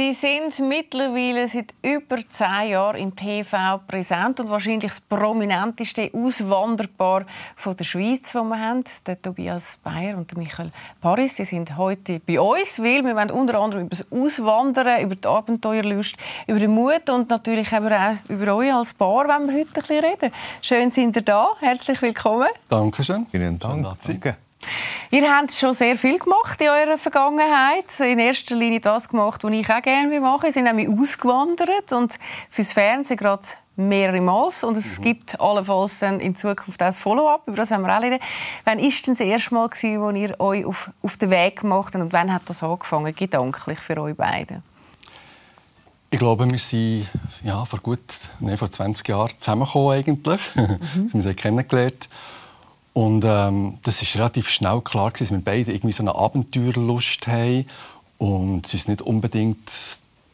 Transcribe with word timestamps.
Sie 0.00 0.14
sind 0.14 0.58
mittlerweile 0.66 1.46
seit 1.46 1.74
über 1.82 2.16
zehn 2.26 2.70
Jahren 2.70 2.96
im 2.96 3.14
TV 3.14 3.82
präsent 3.86 4.40
und 4.40 4.48
wahrscheinlich 4.48 4.92
das 4.92 5.00
prominenteste 5.02 6.10
Auswanderpaar 6.14 7.26
von 7.54 7.76
der 7.76 7.84
Schweiz, 7.84 8.32
das 8.32 8.42
wir 8.42 8.58
haben. 8.58 8.82
Der 9.06 9.18
Tobias 9.18 9.78
Bayer 9.84 10.16
und 10.16 10.34
Michael 10.38 10.70
Paris. 11.02 11.36
Sie 11.36 11.44
sind 11.44 11.76
heute 11.76 12.18
bei 12.18 12.40
uns, 12.40 12.78
weil 12.78 13.04
wir 13.04 13.14
wollen 13.14 13.30
unter 13.30 13.60
anderem 13.60 13.84
über 13.84 13.90
das 13.90 14.10
Auswandern, 14.10 15.02
über 15.02 15.16
die 15.16 15.28
Abenteuerlust, 15.28 16.16
über 16.46 16.58
den 16.58 16.70
Mut 16.70 17.10
und 17.10 17.28
natürlich 17.28 17.70
auch 17.70 18.16
über 18.30 18.54
euch 18.54 18.72
als 18.72 18.94
Paar 18.94 19.28
wenn 19.28 19.48
wir 19.48 19.60
heute 19.60 19.68
ein 19.68 19.82
bisschen 19.82 20.02
reden. 20.02 20.32
Schön 20.62 20.88
sind 20.88 21.14
ihr 21.16 21.22
da. 21.22 21.50
Herzlich 21.60 22.00
willkommen. 22.00 22.48
Dankeschön. 22.70 23.26
Vielen 23.30 23.58
Dank. 23.58 23.86
Danke. 24.02 24.38
Ihr 25.10 25.28
habt 25.30 25.52
schon 25.52 25.74
sehr 25.74 25.96
viel 25.96 26.18
gemacht 26.18 26.60
in 26.60 26.68
eurer 26.68 26.98
Vergangenheit. 26.98 27.98
In 28.00 28.18
erster 28.18 28.54
Linie 28.54 28.80
das 28.80 29.08
gemacht, 29.08 29.42
was 29.42 29.52
ich 29.52 29.70
auch 29.70 29.82
gerne 29.82 30.20
mache. 30.20 30.46
Sie 30.46 30.52
sind 30.52 30.64
nämlich 30.64 30.88
ausgewandert 30.88 31.92
und 31.92 32.18
fürs 32.48 32.72
Fernsehen 32.72 33.16
gerade 33.16 33.46
mehrere 33.76 34.20
Mal. 34.20 34.50
Und 34.62 34.76
es 34.76 34.98
mhm. 34.98 35.02
gibt 35.02 35.40
allenfalls 35.40 35.98
dann 35.98 36.20
in 36.20 36.36
Zukunft 36.36 36.80
auch 36.82 36.86
ein 36.86 36.92
Follow-up. 36.92 37.42
Über 37.46 37.56
das 37.56 37.70
haben 37.70 37.82
wir 37.82 37.96
auch 37.96 38.02
reden. 38.02 38.20
Wann 38.64 38.78
war 38.78 38.84
denn 38.84 39.14
das 39.14 39.20
erste 39.20 39.54
Mal, 39.54 39.68
als 39.68 39.82
ihr 39.82 40.40
euch 40.40 40.64
auf, 40.64 40.90
auf 41.02 41.16
den 41.16 41.30
Weg 41.30 41.60
gemacht 41.60 41.94
habt? 41.94 42.02
Und 42.02 42.12
wann 42.12 42.32
hat 42.32 42.42
das 42.46 42.62
angefangen, 42.62 43.14
gedanklich 43.14 43.78
für 43.78 44.00
euch 44.00 44.14
beide? 44.14 44.62
Ich 46.12 46.18
glaube, 46.18 46.50
wir 46.50 46.58
sind 46.58 47.06
ja, 47.44 47.64
vor 47.64 47.78
gut 47.80 48.00
nee, 48.40 48.56
vor 48.56 48.70
20 48.70 49.08
Jahren 49.08 49.30
zusammengekommen. 49.38 49.98
Eigentlich. 49.98 50.40
Mhm. 50.54 50.60
wir 50.80 50.88
haben 50.98 51.10
uns 51.12 51.36
kennengelernt. 51.36 52.08
Und 52.92 53.24
ähm, 53.24 53.78
das 53.82 54.02
ist 54.02 54.16
relativ 54.16 54.48
schnell 54.48 54.80
klar, 54.80 55.12
dass 55.12 55.30
wir 55.30 55.40
beide 55.40 55.72
irgendwie 55.72 55.92
so 55.92 56.02
eine 56.02 56.14
Abenteuerlust 56.14 57.26
haben 57.26 57.66
und 58.18 58.66
es 58.66 58.74
uns 58.74 58.88
nicht 58.88 59.02
unbedingt 59.02 59.70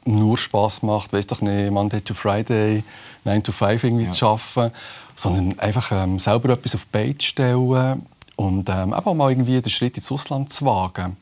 nur 0.07 0.39
Spaß 0.39 0.83
macht, 0.83 1.13
weiß 1.13 1.27
doch 1.27 1.41
nicht, 1.41 1.71
Monday 1.71 2.01
to 2.01 2.15
Friday, 2.15 2.85
9 3.25 3.43
to 3.43 3.53
5 3.53 3.85
irgendwie 3.85 4.05
ja. 4.05 4.13
zu 4.13 4.27
arbeiten, 4.27 4.73
sondern 5.15 5.59
einfach 5.59 5.93
ähm, 5.93 6.19
selber 6.19 6.51
etwas 6.51 6.75
auf 6.75 6.85
die 6.85 6.91
Beine 6.93 7.15
stellen 7.21 8.07
und 8.37 8.69
ähm, 8.69 8.93
auch 8.93 9.15
mal 9.15 9.31
irgendwie 9.31 9.61
den 9.61 9.71
Schritt 9.71 9.97
ins 9.97 10.11
Ausland 10.13 10.53
zu 10.53 10.65
wagen. 10.65 11.17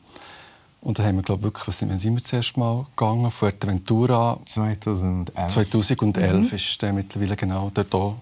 Und 0.81 0.99
da 0.99 1.03
haben 1.03 1.15
wir, 1.15 1.23
glaube 1.23 1.43
wirklich, 1.43 1.67
was 1.67 1.79
sind 1.79 2.03
wir 2.03 2.23
zuerst 2.23 2.57
mal 2.57 2.85
gegangen? 2.95 3.31
Fuerteventura. 3.31 4.37
2011. 4.45 5.53
2011 5.53 6.51
mhm. 6.51 6.55
ist 6.55 6.81
der 6.81 6.93
mittlerweile 6.93 7.35
genau 7.35 7.71
dort 7.73 7.95
auch 7.95 8.15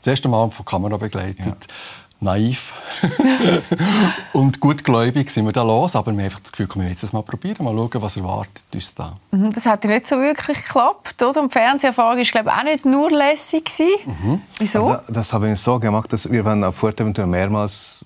das 0.00 0.08
erste 0.08 0.28
Mal 0.28 0.50
von 0.50 0.66
Kamera 0.66 0.98
begleitet. 0.98 1.46
Ja 1.46 1.56
naiv 2.24 2.80
und 4.32 4.58
gutgläubig 4.58 5.30
sind 5.30 5.44
wir 5.44 5.52
da 5.52 5.62
los, 5.62 5.94
aber 5.94 6.06
wir 6.06 6.18
haben 6.18 6.24
einfach 6.24 6.40
das 6.40 6.52
Gefühl, 6.52 6.68
wir 6.82 6.88
jetzt 6.88 7.12
mal 7.12 7.22
probieren, 7.22 7.64
mal 7.64 7.74
schauen, 7.74 8.02
was 8.02 8.16
erwartet 8.16 8.64
uns 8.74 8.94
da. 8.94 9.14
Mhm, 9.30 9.52
das 9.52 9.66
hat 9.66 9.84
ja 9.84 9.90
nicht 9.90 10.06
so 10.06 10.16
wirklich 10.16 10.58
geklappt, 10.58 11.22
oder? 11.22 11.40
Und 11.40 11.52
die 11.52 11.58
Fernseherfahrung 11.58 12.16
war 12.16 12.24
glaube 12.24 12.50
ich, 12.50 12.56
auch 12.56 12.64
nicht 12.64 12.84
nur 12.84 13.10
lässig. 13.10 13.70
Mhm. 14.04 14.42
Wieso? 14.58 14.86
Also, 14.88 15.12
das 15.12 15.32
haben 15.32 15.44
wir 15.44 15.56
so 15.56 15.78
gemacht, 15.78 16.12
dass 16.12 16.30
wir 16.30 16.44
waren 16.44 16.64
auf 16.64 16.76
Fuerteventura 16.76 17.26
mehrmals 17.26 18.04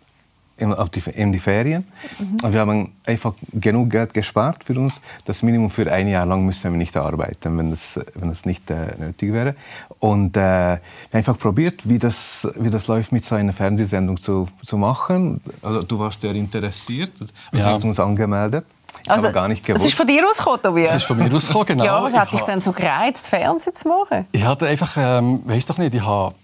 in, 0.58 0.74
die, 0.94 1.10
in 1.10 1.32
die 1.32 1.38
Ferien. 1.38 1.86
Mhm. 2.18 2.36
Und 2.42 2.52
wir 2.52 2.60
haben 2.60 2.92
einfach 3.06 3.34
genug 3.52 3.90
Geld 3.90 4.12
gespart 4.12 4.64
für 4.64 4.78
uns. 4.78 5.00
Das 5.24 5.42
Minimum 5.42 5.70
für 5.70 5.90
ein 5.90 6.08
Jahr 6.08 6.26
lang 6.26 6.44
müssen 6.44 6.72
wir 6.72 6.78
nicht 6.78 6.96
arbeiten, 6.96 7.56
wenn 7.56 7.70
das, 7.70 7.98
wenn 8.14 8.28
das 8.28 8.44
nicht 8.44 8.70
äh, 8.70 8.94
nötig 8.98 9.32
wäre. 9.32 9.54
Und 10.00 10.36
äh, 10.36 10.78
einfach 11.12 11.38
probiert, 11.38 11.88
wie 11.88 11.98
das, 11.98 12.48
wie 12.56 12.70
das 12.70 12.86
läuft, 12.88 13.12
mit 13.12 13.24
so 13.24 13.34
einer 13.34 13.52
Fernsehsendung 13.52 14.20
zu, 14.20 14.46
zu 14.64 14.76
machen. 14.76 15.40
Also, 15.62 15.82
du 15.82 15.98
warst 15.98 16.20
sehr 16.20 16.34
interessiert 16.34 17.12
und 17.20 17.58
ja. 17.58 17.64
hast 17.64 17.84
uns 17.84 18.00
angemeldet. 18.00 18.64
Also, 19.06 19.30
gar 19.32 19.48
nicht 19.48 19.64
gewusst. 19.64 19.84
Das 19.84 19.92
ist 19.92 19.96
von 19.96 20.06
dir 20.06 20.28
ausgekommen, 20.28 20.62
Tobias? 20.62 20.92
Das 20.92 21.02
ist 21.02 21.04
von 21.04 21.18
mir 21.18 21.32
ausgekommen, 21.32 21.66
genau. 21.68 21.84
ja, 21.84 22.02
was 22.02 22.14
hat 22.14 22.32
dich 22.32 22.40
denn 22.42 22.60
so 22.60 22.72
gereizt, 22.72 23.28
Fernsehen 23.28 23.74
zu 23.74 23.88
machen? 23.88 24.26
Ich 24.32 24.44
hatte 24.44 24.66
einfach, 24.66 24.96
ähm, 24.98 25.42
weiß 25.44 25.66
doch 25.66 25.78
nicht, 25.78 25.94
ich 25.94 26.04
habe 26.04 26.34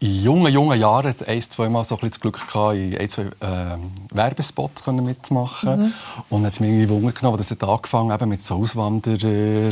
in 0.00 0.22
jungen, 0.22 0.52
jungen 0.52 0.80
Jahren 0.80 1.14
ein, 1.26 1.42
zwei 1.42 1.68
Mal 1.68 1.84
so 1.84 1.98
ein 2.00 2.08
das 2.08 2.20
Glück 2.20 2.46
gehabt, 2.46 2.76
in 2.76 2.96
ein, 2.96 3.10
zwei 3.10 3.24
äh, 3.24 3.76
Werbespots 4.10 4.86
mitzumachen. 4.86 5.80
Mhm. 5.80 5.92
Und 6.30 6.46
hat 6.46 6.54
es 6.54 6.60
mich 6.60 6.70
irgendwie 6.70 6.88
Wunder 6.88 7.12
genommen, 7.12 7.36
dass 7.36 7.50
es 7.50 7.60
angefangen 7.60 8.10
eben 8.10 8.28
mit 8.30 8.42
so 8.42 8.56
Auswanderer, 8.56 9.70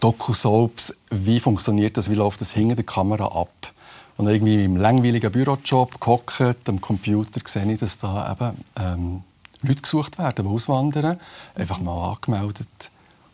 Doku-Soaps. 0.00 0.94
Wie 1.10 1.40
funktioniert 1.40 1.96
das? 1.96 2.10
Wie 2.10 2.14
läuft 2.14 2.40
das 2.42 2.52
hinter 2.52 2.76
der 2.76 2.84
Kamera 2.84 3.26
ab? 3.26 3.72
Und 4.18 4.28
irgendwie 4.28 4.64
im 4.64 4.76
langweiligen 4.76 5.32
Bürojob 5.32 6.00
gehockt, 6.00 6.68
am 6.68 6.80
Computer, 6.80 7.40
sehe 7.44 7.72
ich, 7.72 7.78
dass 7.78 7.98
da 7.98 8.32
eben 8.32 8.64
ähm, 8.78 9.22
Leute 9.62 9.82
gesucht 9.82 10.18
werden, 10.18 10.44
die 10.44 10.50
auswandern. 10.50 11.18
Einfach 11.54 11.80
mal 11.80 12.12
angemeldet 12.12 12.68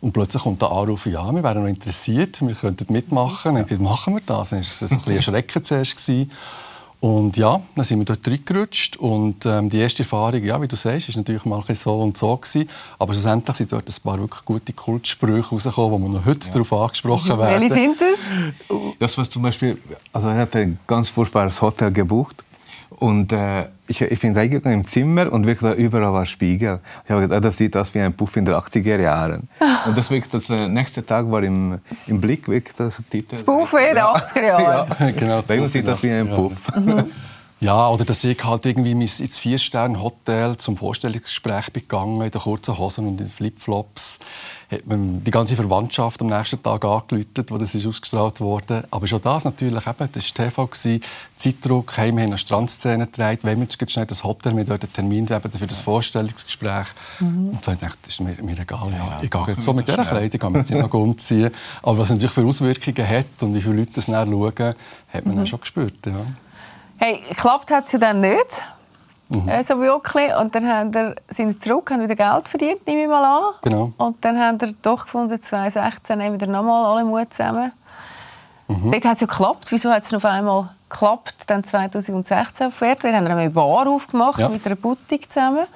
und 0.05 0.13
plötzlich 0.13 0.43
kommt 0.43 0.61
der 0.61 0.71
Anruf, 0.71 1.07
ja, 1.07 1.35
wir 1.35 1.43
wären 1.43 1.63
noch 1.63 1.69
interessiert, 1.69 2.39
wir 2.47 2.55
könnten 2.55 2.93
mitmachen. 2.93 3.57
Und 3.57 3.71
dann 3.71 3.83
machen 3.83 4.13
wir 4.13 4.21
das. 4.27 4.51
Dann 4.51 4.59
war 4.59 4.61
es 4.61 4.83
ein 4.83 4.99
bisschen 4.99 5.23
Schrecken 5.23 5.65
zuerst. 5.65 6.11
Und 7.01 7.39
ja, 7.39 7.59
dann 7.75 7.85
sind 7.87 8.01
wir 8.01 8.05
dort 8.05 8.29
reingerutscht. 8.29 8.99
Und 8.99 9.47
ähm, 9.47 9.71
die 9.71 9.79
erste 9.79 10.03
Erfahrung, 10.03 10.45
ja, 10.45 10.61
wie 10.61 10.69
du 10.69 10.77
sagst, 10.77 11.09
ist 11.09 11.17
natürlich 11.17 11.47
mal 11.47 11.65
so 11.71 12.03
und 12.03 12.19
so 12.19 12.37
gewesen. 12.37 12.69
Aber 12.99 13.15
schlussendlich 13.15 13.57
sind 13.57 13.73
dort 13.73 13.89
ein 13.89 14.03
paar 14.03 14.21
wirklich 14.21 14.45
gute 14.45 14.75
Kultsprüche 14.75 15.49
rausgekommen, 15.49 15.93
wo 15.93 15.99
wir 15.99 16.19
noch 16.19 16.27
heute 16.27 16.49
ja. 16.49 16.53
darauf 16.53 16.73
angesprochen 16.75 17.39
werden. 17.39 17.63
Welche 17.63 17.73
sind 17.73 17.97
das? 17.99 18.99
Das 18.99 19.17
war 19.17 19.25
zum 19.25 19.41
Beispiel, 19.41 19.79
also 20.13 20.29
er 20.29 20.37
hat 20.37 20.55
ein 20.55 20.79
ganz 20.87 21.09
furchtbares 21.09 21.63
Hotel 21.63 21.91
gebucht 21.91 22.45
und 22.99 23.33
äh, 23.33 23.67
ich, 23.87 24.01
ich, 24.01 24.21
bin 24.21 24.35
reingegangen 24.35 24.81
im 24.81 24.87
Zimmer 24.87 25.33
und 25.33 25.47
wirklich 25.47 25.75
überall 25.77 26.13
war 26.13 26.25
Spiegel. 26.27 26.81
Ich 27.05 27.11
habe 27.11 27.23
gedacht, 27.23 27.37
ah, 27.37 27.41
das 27.41 27.57
sieht 27.57 27.77
aus 27.77 27.95
wie 27.95 28.01
ein 28.01 28.15
Puff 28.15 28.37
in 28.37 28.45
den 28.45 28.55
80er 28.55 29.01
Jahren. 29.01 29.49
Und 29.87 29.99
das, 29.99 30.11
wirklich, 30.11 30.31
das 30.31 30.49
äh, 30.49 30.69
nächste 30.69 31.05
Tag 31.05 31.31
war 31.31 31.43
im, 31.43 31.79
im 32.07 32.21
Blick 32.21 32.49
wirklich 32.49 32.75
das 32.75 32.97
Titel. 33.11 33.29
Das 33.31 33.43
Puff 33.43 33.75
in 33.75 33.95
den 33.95 34.05
80er 34.05 34.43
Jahren. 34.43 34.91
ja, 34.99 35.11
genau. 35.11 35.43
Bei 35.43 35.61
uns 35.61 35.73
sieht 35.73 35.87
das 35.87 36.03
wie 36.03 36.11
ein 36.11 36.29
Puff. 36.29 36.75
Mhm. 36.75 37.05
Ja, 37.65 37.89
oder 37.89 38.05
dass 38.05 38.23
ich 38.25 38.45
halt 38.45 38.67
irgendwie 38.67 38.91
ins 38.91 39.39
Vier-Sterne-Hotel 39.39 40.59
zum 40.59 40.77
Vorstellungsgespräch 40.77 41.73
gegangen 41.73 42.21
in 42.21 42.31
den 42.31 42.41
kurzen 42.43 42.77
Hosen 42.77 43.09
und 43.09 43.19
in 43.23 43.31
Flipflops. 43.31 44.19
Hat 44.71 44.87
man 44.87 45.25
die 45.25 45.31
ganze 45.31 45.57
Verwandtschaft 45.57 46.21
am 46.21 46.27
nächsten 46.27 46.63
Tag 46.63 46.85
angeläutet, 46.85 47.51
wo 47.51 47.57
das 47.57 47.75
ist 47.75 47.87
ausgestrahlt 47.87 48.43
wurde. 48.43 48.85
Aber 48.91 49.07
schon 49.07 49.23
das 49.23 49.45
natürlich 49.45 49.87
eben, 49.87 50.09
das 50.13 50.39
war 50.39 50.45
TV, 50.45 51.01
Zeitdruck, 51.39 51.97
heim 51.97 52.19
haben 52.19 52.27
eine 52.27 52.39
Strandszene 52.39 53.07
gedreht, 53.07 53.41
wenn 53.45 53.59
wir 53.61 53.67
jetzt 53.67 53.91
schnell 53.91 54.05
das 54.05 54.25
Hotel, 54.25 54.55
wir 54.55 54.65
dort 54.65 54.85
einen 54.85 54.93
Termin 54.93 55.31
haben 55.31 55.51
für 55.51 55.67
das 55.67 55.81
Vorstellungsgespräch. 55.81 56.89
Mhm. 57.21 57.49
Und 57.49 57.65
so 57.65 57.73
ich 57.73 57.79
dachte, 57.79 57.99
das 58.03 58.13
ist 58.13 58.21
mir, 58.21 58.37
mir 58.43 58.59
egal, 58.59 58.93
ja, 58.93 59.21
ich 59.23 59.31
gehe 59.31 59.45
jetzt 59.49 59.63
so 59.63 59.73
mit 59.73 59.89
dieser 59.89 60.05
Kleidung, 60.05 60.39
kann 60.39 60.53
man 60.53 60.61
jetzt 60.61 60.71
nicht 60.71 60.83
noch 60.83 60.93
umziehen. 61.01 61.51
Aber 61.83 61.97
was 61.97 62.11
natürlich 62.11 62.33
für 62.33 62.45
Auswirkungen 62.45 63.09
hat 63.09 63.27
und 63.41 63.55
wie 63.55 63.63
viele 63.63 63.77
Leute 63.77 63.93
das 63.95 64.05
dann 64.05 64.31
schauen, 64.31 64.75
hat 65.09 65.25
man 65.25 65.35
mhm. 65.35 65.39
dann 65.39 65.47
schon 65.47 65.61
gespürt. 65.61 66.05
Ja. 66.05 66.27
Hey, 67.05 67.23
geklappt 67.29 67.71
hat 67.71 67.85
es 67.85 67.93
ja 67.93 67.99
dann 67.99 68.23
nicht. 68.23 68.63
Mhm. 69.29 69.47
Äh, 69.47 69.63
so 69.63 69.79
wirklich. 69.79 70.35
Und 70.41 70.55
dann 70.55 70.67
haben 70.67 70.95
wir, 70.95 71.15
sind 71.29 71.49
wir 71.49 71.59
zurück, 71.59 71.91
haben 71.91 72.01
wieder 72.01 72.17
Geld 72.17 72.49
verdient, 72.49 72.87
nehme 72.87 73.03
ich 73.03 73.09
mal 73.09 73.23
an. 73.23 73.55
Genau. 73.61 73.93
Und 73.99 74.25
dann 74.25 74.41
haben 74.41 74.59
wir 74.59 74.73
doch 74.81 75.05
gefunden, 75.05 75.39
2016 75.39 76.17
nehmen 76.17 76.41
wir 76.41 76.47
nochmal 76.47 76.87
alle 76.87 77.05
Mut 77.05 77.31
zusammen. 77.31 77.73
Mhm. 78.69 78.91
Dort 78.91 79.05
hat 79.05 79.15
es 79.17 79.21
ja 79.21 79.27
geklappt. 79.27 79.67
Wieso 79.69 79.91
hat 79.91 80.03
es 80.03 80.15
auf 80.15 80.25
einmal 80.25 80.71
geklappt, 80.89 81.35
dann 81.49 81.63
2016 81.63 82.69
auf? 82.69 82.81
Wir 82.81 82.97
haben 82.97 83.27
eine 83.27 83.51
Bar 83.51 83.87
aufgemacht 83.87 84.39
ja. 84.39 84.49
mit 84.49 84.65
einer 84.65 84.77
Boutique 84.77 85.31
zusammen. 85.31 85.67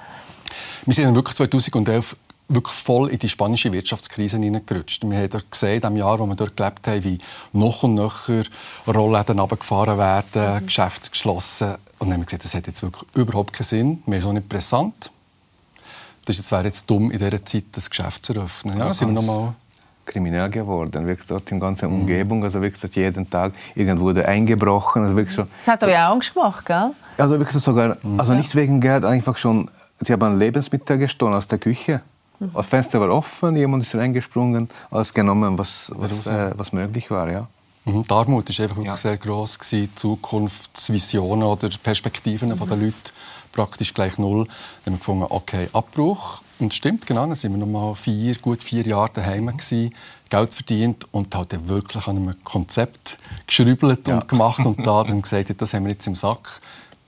Wir 0.87 0.95
sind 0.95 1.05
dann 1.05 1.15
wirklich 1.15 1.37
2011 1.37 2.17
wirklich 2.49 2.75
voll 2.75 3.11
in 3.11 3.19
die 3.19 3.29
spanische 3.29 3.73
Wirtschaftskrise 3.73 4.39
hineingerutscht. 4.39 5.09
Wir 5.09 5.19
haben 5.19 5.31
dort 5.31 5.51
gesehen, 5.51 5.83
im 5.83 5.97
Jahr, 5.97 6.19
wo 6.19 6.27
wir 6.27 6.35
dort 6.35 6.57
gelebt 6.57 6.87
haben, 6.87 7.05
wie 7.05 7.19
noch 7.53 7.83
und 7.83 7.95
nöcher 7.95 8.45
Rollläden 8.87 9.39
runtergefahren 9.39 9.99
werden, 9.99 10.63
mhm. 10.63 10.67
Geschäfte 10.67 11.11
geschlossen. 11.11 11.75
Und 11.99 12.09
dann 12.09 12.15
haben 12.15 12.21
wir 12.21 12.25
gesehen, 12.25 12.41
das 12.43 12.55
hat 12.55 12.67
jetzt 12.67 12.83
wirklich 12.83 13.05
überhaupt 13.15 13.53
keinen 13.53 13.67
Sinn. 13.67 14.03
Wir 14.07 14.15
sind 14.15 14.23
so 14.23 14.33
nicht 14.33 14.49
präsent. 14.49 15.11
Das 16.25 16.53
wäre 16.53 16.65
jetzt 16.65 16.89
dumm, 16.89 17.11
in 17.11 17.19
dieser 17.19 17.45
Zeit 17.45 17.65
das 17.73 17.89
Geschäft 17.89 18.25
zu 18.25 18.35
eröffnen. 18.35 18.79
Ja, 18.79 18.89
ja 18.89 18.95
sind 18.95 19.15
wir 19.15 19.23
noch 19.23 19.55
kriminell 20.05 20.49
geworden, 20.49 21.07
wirklich 21.07 21.29
dort 21.29 21.51
in 21.53 21.61
ganzen 21.61 21.91
mhm. 21.91 22.01
Umgebung, 22.01 22.43
also 22.43 22.63
wirklich 22.63 22.95
jeden 22.97 23.29
Tag 23.29 23.53
irgendwo 23.75 24.05
wurde 24.05 24.27
eingebrochen, 24.27 25.03
also 25.03 25.17
wirklich 25.17 25.35
schon. 25.35 25.49
Das 25.65 25.75
hat 25.75 25.85
euch 25.85 25.95
auch 25.95 26.13
Angst 26.13 26.33
gemacht, 26.33 26.65
gell? 26.65 26.93
Also 27.19 27.39
wirklich 27.39 27.63
sogar, 27.63 27.99
also 28.17 28.33
nicht 28.33 28.55
wegen 28.55 28.81
Geld, 28.81 29.05
einfach 29.05 29.37
schon, 29.37 29.71
sie 30.01 30.13
haben 30.13 30.39
Lebensmittel 30.39 30.97
gestohlen 30.97 31.35
aus 31.35 31.47
der 31.47 31.59
Küche. 31.59 32.01
Mhm. 32.39 32.53
Das 32.55 32.69
Fenster 32.69 33.01
war 33.01 33.11
offen, 33.11 33.57
jemand 33.57 33.83
ist 33.83 33.95
reingesprungen, 33.95 34.69
alles 34.91 35.13
genommen, 35.13 35.59
was, 35.59 35.93
was, 35.95 36.27
äh, 36.27 36.53
was 36.57 36.73
möglich 36.73 37.11
war. 37.11 37.31
Ja. 37.31 37.49
Mhm. 37.85 38.05
Die 38.05 38.11
Armut 38.11 38.59
war 38.59 38.65
einfach 38.65 38.83
ja. 38.83 38.97
sehr 38.97 39.17
groß, 39.17 39.59
die 39.71 39.95
Zukunftsvisionen 39.95 41.45
oder 41.45 41.69
Perspektiven 41.83 42.51
mhm. 42.51 42.59
der 42.59 42.77
Leute 42.77 42.95
praktisch 43.53 43.95
gleich 43.95 44.19
null. 44.19 44.47
Dann 44.85 44.95
haben 44.95 44.95
wir 44.95 44.99
gefunden, 44.99 45.27
okay, 45.29 45.69
Abbruch. 45.73 46.43
Und 46.61 46.73
es 46.73 46.77
stimmt, 46.77 47.07
genau, 47.07 47.21
dann 47.21 47.31
waren 47.31 47.51
wir 47.53 47.59
noch 47.59 47.67
mal 47.67 47.95
vier, 47.95 48.35
gut 48.37 48.63
vier 48.63 48.85
Jahre 48.85 49.11
daheim 49.15 49.47
gewesen, 49.47 49.95
Geld 50.29 50.55
verdient 50.55 51.07
und 51.13 51.35
halt 51.35 51.69
wirklich 51.69 52.07
an 52.07 52.17
einem 52.17 52.45
Konzept 52.45 53.19
geschrübelt 53.47 54.09
ja. 54.09 54.15
und 54.15 54.29
gemacht 54.29 54.65
und 54.67 54.79
da 54.87 55.05
dann 55.05 55.23
gesagt, 55.23 55.55
das 55.61 55.73
haben 55.73 55.85
wir 55.85 55.93
jetzt 55.93 56.07
im 56.07 56.17
Sack, 56.17 56.61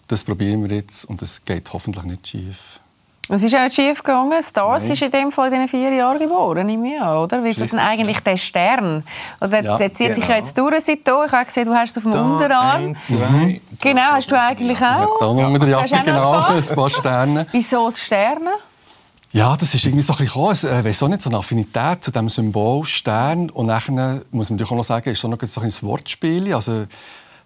das 0.06 0.24
probieren 0.24 0.68
wir 0.68 0.76
jetzt 0.76 1.04
und 1.04 1.20
es 1.22 1.44
geht 1.44 1.72
hoffentlich 1.72 2.04
nicht 2.04 2.28
schief. 2.28 2.79
Es 3.32 3.44
ist 3.44 3.54
auch 3.54 3.60
nicht 3.60 3.74
schief 3.74 4.02
gegangen. 4.02 4.42
Stars 4.42 4.82
Nein. 4.84 4.92
ist 4.92 5.02
in 5.02 5.10
dem 5.10 5.30
Fall 5.30 5.52
in 5.52 5.54
diesen 5.54 5.68
vier 5.68 5.92
Jahren 5.92 6.18
geboren, 6.18 6.68
ich 6.68 7.00
an, 7.00 7.16
oder? 7.18 7.44
Wie 7.44 7.48
ist 7.48 7.60
denn 7.60 7.78
eigentlich 7.78 8.18
der 8.20 8.36
Stern? 8.36 9.04
Oder 9.40 9.62
ja, 9.62 9.76
der 9.76 9.92
zieht 9.92 10.08
genau. 10.08 10.20
sich 10.20 10.28
ja 10.28 10.36
jetzt 10.36 10.58
durch 10.58 10.84
seit 10.84 10.98
hier. 11.04 11.24
Ich 11.26 11.32
habe 11.32 11.44
gesehen, 11.44 11.66
du 11.66 11.74
hast 11.74 11.90
es 11.90 11.96
auf 11.98 12.02
dem 12.02 12.12
da, 12.12 12.22
Unterarm. 12.22 12.84
Ein, 12.84 12.96
zwei, 13.00 13.28
mhm. 13.28 13.60
Genau, 13.80 14.02
hast 14.12 14.32
du 14.32 14.40
eigentlich 14.40 14.78
auch? 14.78 14.82
Ja, 14.82 15.06
da 15.20 15.26
unter 15.26 15.58
der 15.60 15.86
Jacke, 15.86 16.04
genau, 16.04 16.32
ein 16.48 16.66
paar 16.74 16.90
Sterne. 16.90 17.46
Wieso 17.52 17.88
die 17.90 18.00
Sterne? 18.00 18.50
Ja, 19.32 19.56
das 19.56 19.74
ist 19.74 19.84
irgendwie 19.84 20.02
so 20.02 20.12
ein 20.12 20.18
bisschen 20.18 20.70
äh, 20.70 20.84
weiss 20.84 21.00
auch 21.00 21.08
nicht, 21.08 21.22
so 21.22 21.30
eine 21.30 21.38
Affinität 21.38 22.02
zu 22.02 22.10
diesem 22.10 22.28
Symbol 22.28 22.84
Stern. 22.84 23.48
Und 23.50 23.66
nachher 23.66 24.22
muss 24.32 24.50
man 24.50 24.56
natürlich 24.56 24.72
auch 24.72 24.76
noch 24.76 24.82
sagen, 24.82 25.08
ist 25.08 25.20
so 25.20 25.28
noch 25.28 25.38
so 25.40 25.60
ein 25.60 25.72
Wortspiel. 25.82 26.52
Also, 26.52 26.86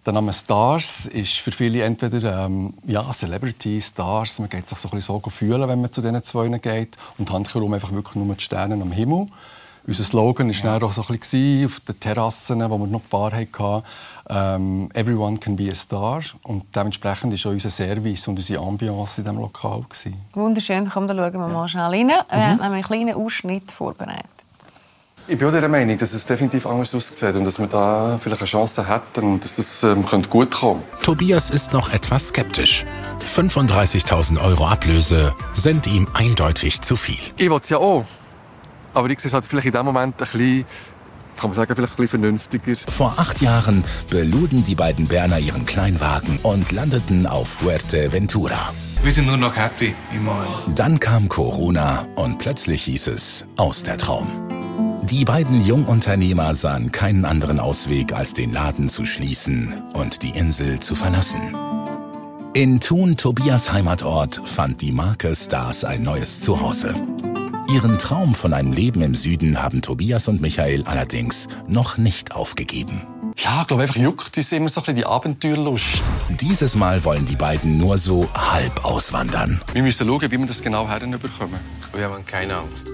der 0.05 0.13
Name 0.13 0.33
Stars 0.33 1.07
ist 1.07 1.39
für 1.39 1.53
viele 1.53 1.83
entweder 1.83 2.45
ähm, 2.45 2.75
ja, 2.87 3.11
Celebrity 3.13 3.81
Stars, 3.81 4.39
man 4.39 4.49
geht 4.49 4.69
sich 4.69 4.79
so 4.79 4.89
ein 4.89 4.97
bisschen 4.97 5.21
so 5.23 5.31
fühlen, 5.31 5.69
wenn 5.69 5.81
man 5.81 5.91
zu 5.91 6.03
diesen 6.03 6.23
zwei 6.23 6.49
geht 6.49 6.97
und 7.19 7.31
handherum 7.31 7.73
einfach 7.73 7.93
wirklich 7.93 8.17
nur 8.17 8.35
die 8.35 8.43
Sterne 8.43 8.75
am 8.75 8.93
Himmel. 8.93 9.29
Unser 9.87 10.05
Slogan 10.05 10.49
war 10.49 10.81
ja. 10.81 10.87
auch 10.87 10.93
so 10.93 11.03
ein 11.03 11.19
bisschen 11.19 11.67
auf 11.67 11.81
den 11.81 12.01
Terrassen, 12.01 12.71
wo 12.71 12.79
wir 12.79 12.87
noch 12.87 13.03
ein 13.03 13.09
paar 13.09 13.33
hatten, 13.33 13.83
ähm, 14.31 14.89
«Everyone 14.95 15.37
can 15.37 15.57
be 15.57 15.71
a 15.71 15.75
star». 15.75 16.23
Und 16.43 16.65
dementsprechend 16.75 17.33
war 17.33 17.51
auch 17.51 17.55
unser 17.55 17.69
Service 17.69 18.27
und 18.27 18.39
unsere 18.39 18.63
Ambiance 18.63 19.21
in 19.21 19.25
diesem 19.25 19.41
Lokal. 19.41 19.83
Gewesen. 19.83 20.17
Wunderschön, 20.33 20.89
komm, 20.89 21.07
da 21.07 21.15
schauen 21.15 21.33
wir 21.35 21.49
mal 21.49 21.69
schnell 21.69 21.83
rein. 21.83 22.09
Wir 22.09 22.25
mhm. 22.31 22.41
haben 22.41 22.61
einen 22.61 22.83
kleinen 22.83 23.15
Ausschnitt 23.15 23.71
vorbereitet. 23.71 24.34
Ich 25.27 25.39
bin 25.39 25.49
auch 25.49 25.53
der 25.53 25.67
Meinung, 25.71 25.97
dass 25.97 26.13
es 26.13 26.27
definitiv 26.27 26.67
anders 26.67 26.95
aussieht 26.95 27.35
und 27.35 27.45
dass 27.45 27.59
wir 27.59 27.67
da 27.67 28.19
vielleicht 28.23 28.43
eine 28.43 28.49
Chance 28.49 28.87
hätten 28.87 29.25
und 29.25 29.45
dass 29.45 29.57
das 29.57 29.83
ähm, 29.83 30.05
gut 30.05 30.51
kommen 30.51 30.51
könnte. 30.51 31.03
Tobias 31.03 31.49
ist 31.49 31.73
noch 31.73 31.91
etwas 31.95 32.29
skeptisch. 32.29 32.85
35.000 33.35 34.39
Euro 34.43 34.67
Ablöse 34.67 35.35
sind 35.55 35.87
ihm 35.87 36.07
eindeutig 36.13 36.83
zu 36.83 36.95
viel. 36.95 37.17
Ich 37.39 37.49
will 37.49 37.59
es 37.59 37.71
ja 37.71 37.79
auch. 37.79 38.05
Aber 38.93 39.09
ich 39.09 39.19
sehe 39.19 39.29
es 39.29 39.33
halt 39.33 39.47
vielleicht 39.47 39.67
in 39.67 39.73
dem 39.73 39.87
Moment 39.87 40.15
ein 40.15 40.27
bisschen 40.27 40.67
kann 41.37 41.51
man 41.51 41.57
sagen, 41.57 41.75
vielleicht 41.75 41.95
ein 41.95 41.97
bisschen 41.97 42.21
vernünftiger. 42.21 42.77
Vor 42.89 43.15
acht 43.17 43.41
Jahren 43.41 43.83
beluden 44.09 44.63
die 44.65 44.77
beiden 44.77 45.09
Berner 45.09 45.41
ihren 45.41 45.67
Kleinwagen 45.67 46.39
und 46.45 46.71
landeten 46.71 47.27
auf 47.27 47.49
Fuerteventura. 47.49 48.73
Wir 49.03 49.11
sind 49.11 49.27
nur 49.27 49.37
noch 49.37 49.57
happy 49.57 49.95
im 50.13 50.25
Moment. 50.25 50.79
Dann 50.79 51.01
kam 51.01 51.29
Corona 51.29 52.07
und 52.15 52.39
plötzlich 52.39 52.85
hieß 52.85 53.09
es, 53.09 53.45
aus 53.57 53.83
der 53.83 53.99
Traum. 53.99 54.44
Die 55.11 55.27
beiden 55.27 55.63
Jungunternehmer 55.63 56.55
sahen 56.55 56.91
keinen 56.91 57.27
anderen 57.27 57.61
Ausweg, 57.61 58.15
als 58.15 58.33
den 58.33 58.55
Laden 58.55 58.89
zu 58.89 59.05
schließen 59.05 59.75
und 59.93 60.23
die 60.23 60.31
Insel 60.31 60.81
zu 60.81 60.95
verlassen. 60.95 61.55
In 62.55 62.81
Thun, 62.81 63.19
Tobias 63.19 63.71
Heimatort, 63.71 64.41
fand 64.47 64.81
die 64.81 64.93
Marke 64.93 65.35
Stars 65.35 65.85
ein 65.85 66.05
neues 66.05 66.41
Zuhause. 66.41 66.95
Ihren 67.71 67.99
Traum 67.99 68.35
von 68.35 68.55
einem 68.55 68.73
Leben 68.73 69.03
im 69.03 69.15
Süden 69.15 69.63
haben 69.63 69.83
Tobias 69.83 70.27
und 70.29 70.41
Michael 70.41 70.85
allerdings 70.85 71.49
noch 71.67 71.99
nicht 71.99 72.35
aufgegeben. 72.35 73.03
Ja, 73.37 73.61
ich 73.61 73.67
glaube, 73.67 73.83
einfach 73.83 73.97
juckt 73.97 74.35
uns 74.35 74.53
immer 74.53 74.71
so 74.71 74.81
ein 74.81 74.85
bisschen 74.85 74.97
die 74.97 75.05
Abenteuerlust. 75.05 76.03
Dieses 76.41 76.77
Mal 76.77 77.05
wollen 77.05 77.27
die 77.27 77.37
beiden 77.37 77.77
nur 77.77 77.99
so 77.99 78.27
halb 78.33 78.83
auswandern. 78.87 79.61
Wir 79.75 79.83
müssen 79.83 80.09
schauen, 80.09 80.23
wie 80.23 80.39
wir 80.39 80.47
das 80.47 80.63
genau 80.63 80.89
herbekommen. 80.89 81.61
Wir 81.93 82.09
haben 82.09 82.25
keine 82.25 82.57
Angst. 82.57 82.89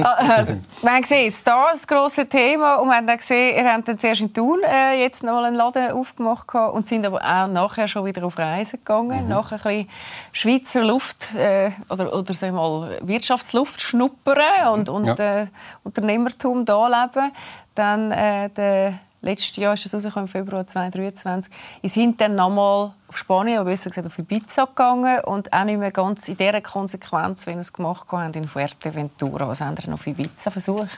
Äh, 0.00 0.56
wir 0.82 0.90
haben 0.92 1.02
gesehen, 1.02 1.32
Stars, 1.32 1.72
das 1.72 1.86
grosse 1.86 2.26
Thema. 2.26 2.76
Und 2.76 2.88
wir 2.88 2.96
haben 2.96 3.06
dann 3.06 3.16
gesehen, 3.16 3.56
ihr 3.56 3.72
habt 3.72 3.88
dann 3.88 3.98
zuerst 3.98 4.20
in 4.20 4.32
Thun 4.32 4.60
äh, 4.62 5.00
jetzt 5.00 5.22
noch 5.22 5.34
mal 5.34 5.44
einen 5.44 5.56
Laden 5.56 5.92
aufgemacht 5.92 6.54
und 6.54 6.88
sind 6.88 7.06
aber 7.06 7.18
auch 7.18 7.46
nachher 7.48 7.88
schon 7.88 8.04
wieder 8.04 8.24
auf 8.24 8.38
Reisen 8.38 8.78
gegangen. 8.78 9.24
Mhm. 9.24 9.28
Nach 9.28 9.52
ein 9.52 9.58
bisschen 9.58 9.88
Schweizer 10.32 10.84
Luft 10.84 11.34
äh, 11.34 11.70
oder, 11.88 12.14
oder 12.14 12.34
sagen 12.34 12.54
wir 12.54 12.60
mal, 12.60 12.98
Wirtschaftsluft 13.02 13.80
schnuppern 13.80 14.68
und, 14.72 14.88
und 14.88 15.06
ja. 15.06 15.42
äh, 15.42 15.46
Unternehmertum 15.84 16.64
da 16.64 16.86
leben. 16.86 17.32
Dann 17.74 18.12
äh, 18.12 18.50
der 18.50 18.98
letztes 19.22 19.56
Jahr 19.56 19.74
ist 19.74 19.84
das 19.84 19.94
rausgekommen, 19.94 20.26
im 20.26 20.28
Februar 20.28 20.66
2023. 20.66 21.52
Wir 21.80 21.90
sind 21.90 22.20
dann 22.20 22.34
nochmal 22.34 22.92
auf 23.08 23.18
Spanien, 23.18 23.58
aber 23.58 23.70
besser 23.70 23.90
gesagt 23.90 24.06
auf 24.06 24.18
Ibiza 24.18 24.64
gegangen 24.64 25.20
und 25.24 25.52
auch 25.52 25.64
nicht 25.64 25.78
mehr 25.78 25.90
ganz 25.90 26.28
in 26.28 26.36
dieser 26.36 26.60
Konsequenz, 26.60 27.46
wie 27.46 27.52
wir 27.52 27.60
es 27.60 27.72
gemacht 27.72 28.06
haben 28.10 28.32
in 28.34 28.48
Fuerteventura. 28.48 29.48
Was 29.48 29.60
haben 29.60 29.76
wir 29.76 29.94
auf 29.94 30.06
Ibiza 30.06 30.50
versucht? 30.50 30.90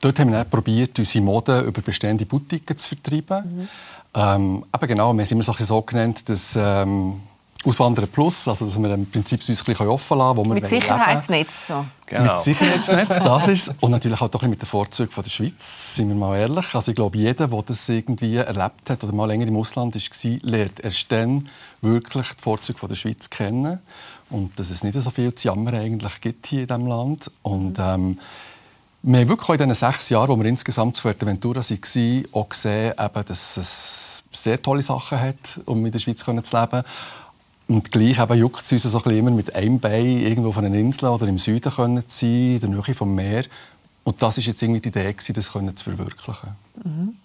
Dort 0.00 0.18
haben 0.18 0.30
wir 0.30 0.38
dann 0.38 0.50
probiert, 0.50 0.98
unsere 0.98 1.24
Mode 1.24 1.60
über 1.60 1.80
bestehende 1.80 2.26
Boutiquen 2.26 2.76
zu 2.76 2.90
vertreiben. 2.90 3.56
Mhm. 3.56 3.68
Ähm, 4.16 4.64
aber 4.70 4.86
genau, 4.86 5.06
wir 5.06 5.08
haben 5.10 5.20
es 5.20 5.32
immer 5.32 5.42
so 5.42 5.82
genannt, 5.82 6.28
dass 6.28 6.56
ähm, 6.56 7.20
Auswandern 7.64 8.08
Plus, 8.08 8.46
also 8.46 8.66
dass 8.66 8.78
wir 8.78 8.90
im 8.90 9.06
Prinzip 9.10 9.40
uns 9.48 9.66
ein 9.66 9.88
offen 9.88 10.18
lassen, 10.18 10.36
wo 10.36 10.44
wir 10.44 10.54
Mit 10.54 10.68
Sicherheitsnetz 10.68 11.68
so. 11.68 11.84
Genau. 12.06 12.34
Mit 12.34 12.42
Sicherheitsnetz, 12.42 13.18
das 13.18 13.48
ist 13.48 13.74
Und 13.80 13.90
natürlich 13.90 14.20
auch 14.20 14.42
mit 14.42 14.60
den 14.60 14.66
Vorzügen 14.66 15.10
von 15.10 15.24
der 15.24 15.30
Schweiz, 15.30 15.94
sind 15.96 16.08
wir 16.08 16.14
mal 16.14 16.36
ehrlich. 16.36 16.74
Also 16.74 16.90
ich 16.90 16.96
glaube, 16.96 17.16
jeder, 17.16 17.48
der 17.48 17.62
das 17.62 17.88
irgendwie 17.88 18.36
erlebt 18.36 18.90
hat 18.90 19.02
oder 19.02 19.12
mal 19.12 19.26
länger 19.26 19.46
im 19.46 19.56
Ausland 19.56 19.94
war, 19.94 20.30
lernt 20.42 20.80
erst 20.80 21.10
dann 21.10 21.48
wirklich 21.80 22.28
die 22.34 22.42
Vorzüge 22.42 22.78
von 22.78 22.88
der 22.88 22.96
Schweiz 22.96 23.30
kennen. 23.30 23.80
Und 24.30 24.58
dass 24.58 24.70
es 24.70 24.84
nicht 24.84 25.00
so 25.00 25.10
viel 25.10 25.34
zu 25.34 25.48
jammern 25.48 25.74
eigentlich 25.74 26.20
gibt 26.20 26.46
hier 26.46 26.62
in 26.62 26.66
diesem 26.66 26.86
Land. 26.86 27.30
Und 27.42 27.78
ähm, 27.78 28.18
wir 29.02 29.20
haben 29.20 29.28
wirklich 29.28 29.60
in 29.60 29.68
diesen 29.68 29.74
sechs 29.74 30.08
Jahren, 30.08 30.28
wo 30.28 30.36
wir 30.38 30.46
insgesamt 30.46 30.96
zu 30.96 31.02
Fuerteventura 31.02 31.60
waren, 31.60 32.24
auch 32.32 32.48
gesehen, 32.48 32.94
eben, 32.98 33.24
dass 33.26 33.56
es 33.58 34.24
sehr 34.30 34.62
tolle 34.62 34.80
Sachen 34.82 35.20
hat, 35.20 35.60
um 35.66 35.84
in 35.84 35.92
der 35.92 35.98
Schweiz 35.98 36.20
zu 36.20 36.32
leben. 36.32 36.82
Und 37.66 37.90
gleich 37.92 38.18
eben 38.18 38.38
juckt 38.38 38.64
es 38.64 38.72
uns 38.72 38.82
so 38.82 39.02
ein 39.02 39.16
immer 39.16 39.30
mit 39.30 39.54
einem 39.54 39.80
Bein 39.80 40.20
irgendwo 40.20 40.52
von 40.52 40.64
einer 40.64 40.76
Insel 40.76 41.08
oder 41.08 41.26
im 41.26 41.38
Süden 41.38 41.72
können 41.72 42.06
zu 42.06 42.26
sein, 42.26 42.30
in 42.30 42.60
der 42.60 42.70
Nähe 42.70 42.94
vom 42.94 43.14
Meer. 43.14 43.44
Und 44.04 44.20
das 44.20 44.36
ist 44.36 44.46
jetzt 44.46 44.62
irgendwie 44.62 44.80
die 44.80 44.90
Idee, 44.90 45.14
das 45.32 45.52
können 45.52 45.74
zu 45.76 45.84
verwirklichen. 45.84 46.50
Mhm. 46.84 47.16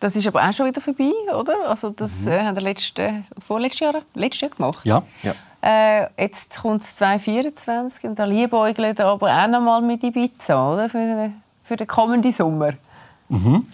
Das 0.00 0.16
ist 0.16 0.26
aber 0.26 0.46
auch 0.46 0.52
schon 0.52 0.66
wieder 0.66 0.80
vorbei, 0.80 1.12
oder? 1.34 1.68
Also 1.68 1.90
das 1.90 2.22
mhm. 2.22 2.32
äh, 2.32 2.40
haben 2.42 2.56
wir 2.56 2.62
letzte, 2.62 3.24
vorletztes 3.46 3.80
Jahr, 3.80 4.02
letztes 4.14 4.40
Jahr 4.42 4.50
gemacht. 4.50 4.84
Ja. 4.84 5.02
ja. 5.22 5.34
Äh, 5.62 6.08
jetzt 6.22 6.60
kommt 6.60 6.82
es 6.82 6.96
2024 6.96 8.04
und 8.04 8.18
da 8.18 8.24
liebäugelt 8.24 9.00
aber 9.00 9.30
auch 9.30 9.48
noch 9.48 9.60
mal 9.60 9.80
mit 9.80 10.02
Ibiza, 10.02 10.72
oder? 10.72 10.88
Für, 10.88 11.30
für 11.62 11.76
den 11.76 11.86
kommenden 11.86 12.32
Sommer. 12.32 12.72
Mhm. 13.28 13.66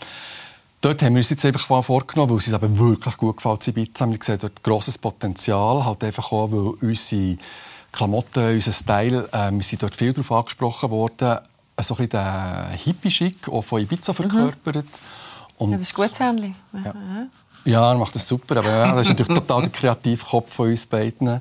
Dort 0.81 1.03
haben 1.03 1.15
wir 1.15 1.19
uns 1.19 1.29
jetzt 1.29 1.45
einfach 1.45 1.85
vorgenommen, 1.85 2.31
weil 2.31 2.39
es 2.39 2.49
uns 2.49 2.63
eben 2.63 2.79
wirklich 2.79 3.17
gut 3.19 3.37
gefällt, 3.37 3.69
Ibiza. 3.69 4.11
Wir 4.11 4.19
sehen 4.23 4.39
dort 4.41 4.63
grosses 4.63 4.97
Potenzial, 4.97 5.85
halt 5.85 6.03
einfach 6.05 6.33
auch, 6.33 6.51
weil 6.51 6.89
unsere 6.89 7.37
Klamotten, 7.93 8.55
unser 8.55 8.73
Style, 8.73 9.29
äh, 9.33 9.51
wir 9.51 9.63
sind 9.63 9.83
dort 9.83 9.95
viel 9.95 10.13
darauf 10.13 10.33
angesprochen 10.33 10.91
worden, 10.91 11.39
so 11.81 11.97
ein 11.97 12.09
der 12.09 12.71
Hippie-Schick, 12.85 13.49
auch 13.49 13.63
von 13.63 13.83
Ibiza 13.83 14.13
verkörpert. 14.13 14.77
Mhm. 14.77 14.91
Und, 15.59 15.71
ja, 15.73 15.77
das 15.77 15.87
ist 15.87 15.99
ein 15.99 16.03
gutes 16.03 16.21
Händchen. 16.21 16.57
Ja. 16.85 16.95
ja, 17.65 17.93
er 17.93 17.99
macht 17.99 18.15
das 18.15 18.27
super, 18.27 18.57
aber 18.57 18.71
ja, 18.71 18.95
das 18.95 19.03
ist 19.03 19.19
natürlich 19.19 19.39
total 19.39 19.63
der 19.63 19.73
Kreativkopf 19.73 20.55
von 20.55 20.71
uns 20.71 20.87
beiden. 20.87 21.41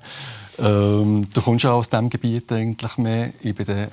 Ähm, 0.57 1.29
du 1.33 1.41
kommst 1.41 1.63
ja 1.63 1.71
aus 1.71 1.89
diesem 1.89 2.09
Gebiet 2.09 2.51
eigentlich 2.51 2.97
mehr. 2.97 3.31
Ich 3.41 3.55
bin 3.55 3.87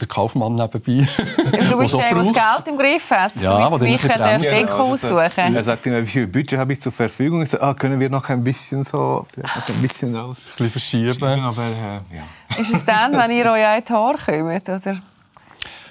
der 0.00 0.08
Kaufmann 0.08 0.54
nebenbei. 0.54 1.08
Du 1.70 1.78
bist 1.78 1.90
so 1.90 1.98
der, 1.98 2.14
der 2.14 2.18
das 2.18 2.32
Geld 2.32 2.68
im 2.68 2.78
Griff 2.78 3.10
hat. 3.10 3.32
Ja, 3.36 3.58
damit 3.58 3.82
Michael 3.82 4.18
darf 4.18 4.42
Deko 4.42 4.72
also, 4.72 4.92
aussuchen. 4.92 5.54
Er 5.54 5.62
sagt 5.62 5.86
immer, 5.86 6.00
wie 6.00 6.06
viel 6.06 6.26
Budget 6.26 6.58
habe 6.58 6.72
ich 6.72 6.80
zur 6.80 6.92
Verfügung? 6.92 7.42
Ich 7.42 7.50
sage, 7.50 7.62
ah, 7.64 7.74
können 7.74 7.98
wir 7.98 8.08
noch 8.08 8.28
ein 8.28 8.44
bisschen 8.44 8.84
so, 8.84 9.26
noch 9.36 9.68
ein 9.68 9.82
bisschen 9.82 10.14
raus. 10.14 10.50
Ein 10.50 10.70
bisschen 10.70 10.70
verschieben. 10.70 11.40
Aber, 11.40 11.62
äh, 11.62 12.16
ja. 12.16 12.60
Ist 12.60 12.72
es 12.72 12.84
dann, 12.84 13.12
wenn 13.12 13.30
ihr 13.30 13.50
euch 13.50 13.78
in 13.78 13.84
die 13.84 13.92
Haare 13.92 14.16
kommt? 14.16 14.68
Oder? 14.68 14.98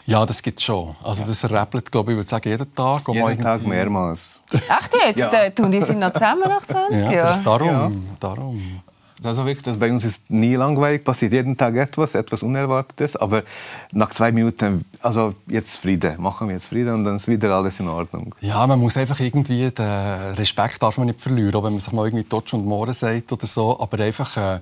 Ja, 0.06 0.26
das 0.26 0.42
gibt 0.42 0.60
es 0.60 0.66
schon. 0.66 0.96
Also 1.04 1.26
das 1.26 1.50
rappelt, 1.50 1.92
glaube 1.92 2.14
ich, 2.14 2.16
würde 2.16 2.30
sagen, 2.30 2.48
jeden 2.48 2.74
Tag. 2.74 3.02
Jeden 3.10 3.42
Tag 3.42 3.62
mehrmals. 3.68 4.42
Echt 4.54 4.96
jetzt? 5.06 5.34
Ja. 5.34 5.50
Tun 5.50 5.70
die 5.70 5.82
sind 5.82 6.00
noch 6.00 6.14
zusammen 6.14 6.48
nach 6.48 6.66
20 6.66 7.02
Jahren? 7.02 7.14
Ja, 7.14 7.40
darum. 7.44 7.70
Ja. 7.70 7.92
darum. 8.18 8.82
Also 9.24 9.46
wirklich, 9.46 9.64
das 9.64 9.78
bei 9.78 9.92
uns 9.92 10.06
ist 10.06 10.30
nie 10.30 10.56
langweilig, 10.56 11.04
passiert 11.04 11.34
jeden 11.34 11.58
Tag 11.58 11.76
etwas, 11.76 12.16
etwas 12.16 12.44
Unerwartetes, 12.44 13.16
aber 13.16 13.44
nach 13.92 14.10
zwei 14.10 14.32
Minuten, 14.32 14.86
also 15.02 15.34
jetzt 15.48 15.78
Friede, 15.78 16.16
machen 16.20 16.48
wir 16.48 16.56
jetzt 16.56 16.68
Friede 16.68 16.94
und 16.94 17.04
dann 17.04 17.16
ist 17.16 17.28
wieder 17.28 17.56
alles 17.56 17.80
in 17.80 17.88
Ordnung. 17.88 18.36
Ja, 18.42 18.66
man 18.68 18.80
muss 18.80 18.96
einfach 18.96 19.20
irgendwie, 19.20 19.72
den 19.72 20.36
Respekt 20.36 20.84
darf 20.84 20.98
man 20.98 21.08
nicht 21.08 21.20
verlieren, 21.20 21.56
auch 21.56 21.64
wenn 21.64 21.74
man 21.74 21.80
sich 21.80 21.94
mal 21.94 22.06
irgendwie 22.06 22.26
Totsch 22.26 22.54
und 22.54 22.66
Moore 22.66 22.94
sagt 22.94 23.32
oder 23.32 23.48
so, 23.48 23.80
aber 23.80 24.00
einfach... 24.04 24.38
Äh, 24.38 24.60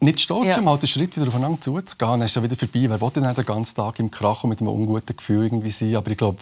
nicht 0.00 0.20
stolz 0.20 0.46
ja. 0.46 0.54
sein, 0.54 0.68
halt 0.68 0.80
einen 0.80 0.88
Schritt 0.88 1.16
wieder 1.16 1.28
aufeinander 1.28 1.60
zuzugehen. 1.60 2.12
Dann 2.12 2.22
ist 2.22 2.36
ja 2.36 2.42
wieder 2.42 2.56
vorbei. 2.56 2.84
Wer 2.88 3.00
will 3.00 3.10
denn 3.10 3.34
den 3.34 3.44
ganzen 3.44 3.74
Tag 3.74 3.98
im 3.98 4.10
Krach 4.10 4.44
und 4.44 4.50
mit 4.50 4.60
einem 4.60 4.70
unguten 4.70 5.16
Gefühl 5.16 5.44
irgendwie 5.44 5.70
sein? 5.70 5.96
Aber 5.96 6.10
ich 6.10 6.16
glaube, 6.16 6.38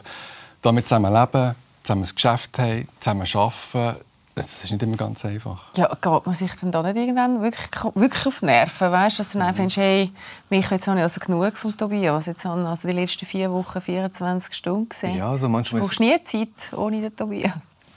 damit 0.62 0.86
zusammen 0.86 1.12
leben, 1.12 1.54
zusammen 1.82 2.04
ein 2.04 2.14
Geschäft 2.14 2.58
haben, 2.58 2.86
zusammen 3.00 3.26
arbeiten, 3.32 4.00
das 4.42 4.64
ist 4.64 4.70
nicht 4.70 4.82
immer 4.82 4.96
ganz 4.96 5.24
einfach. 5.24 5.64
Ja, 5.76 5.88
geht 5.88 6.26
man 6.26 6.34
sich 6.34 6.52
dann 6.60 6.70
da 6.70 6.82
nicht 6.82 6.96
irgendwann 6.96 7.40
wirklich, 7.40 7.68
wirklich 7.94 8.26
auf 8.26 8.42
Nerven? 8.42 8.92
Weißt, 8.92 9.18
dass 9.18 9.32
du 9.32 9.38
dann 9.38 9.48
mhm. 9.48 9.54
findest, 9.54 9.76
hey, 9.78 10.12
mich 10.50 10.70
jetzt 10.70 10.86
habe 10.86 10.98
ich 10.98 11.02
also 11.02 11.20
genug 11.20 11.56
von 11.56 11.74
Tobias. 11.74 12.26
Jetzt 12.26 12.44
haben 12.44 12.66
also 12.66 12.86
die 12.86 12.94
letzten 12.94 13.24
vier 13.24 13.50
Wochen 13.50 13.80
24 13.80 14.54
Stunden 14.54 14.90
gesehen. 14.90 15.16
Ja, 15.16 15.30
also 15.30 15.48
manchmal 15.48 15.80
du 15.80 15.86
brauchst 15.86 16.00
nie 16.00 16.22
Zeit 16.22 16.48
ohne 16.76 17.00
den 17.00 17.16
Tobias. 17.16 17.52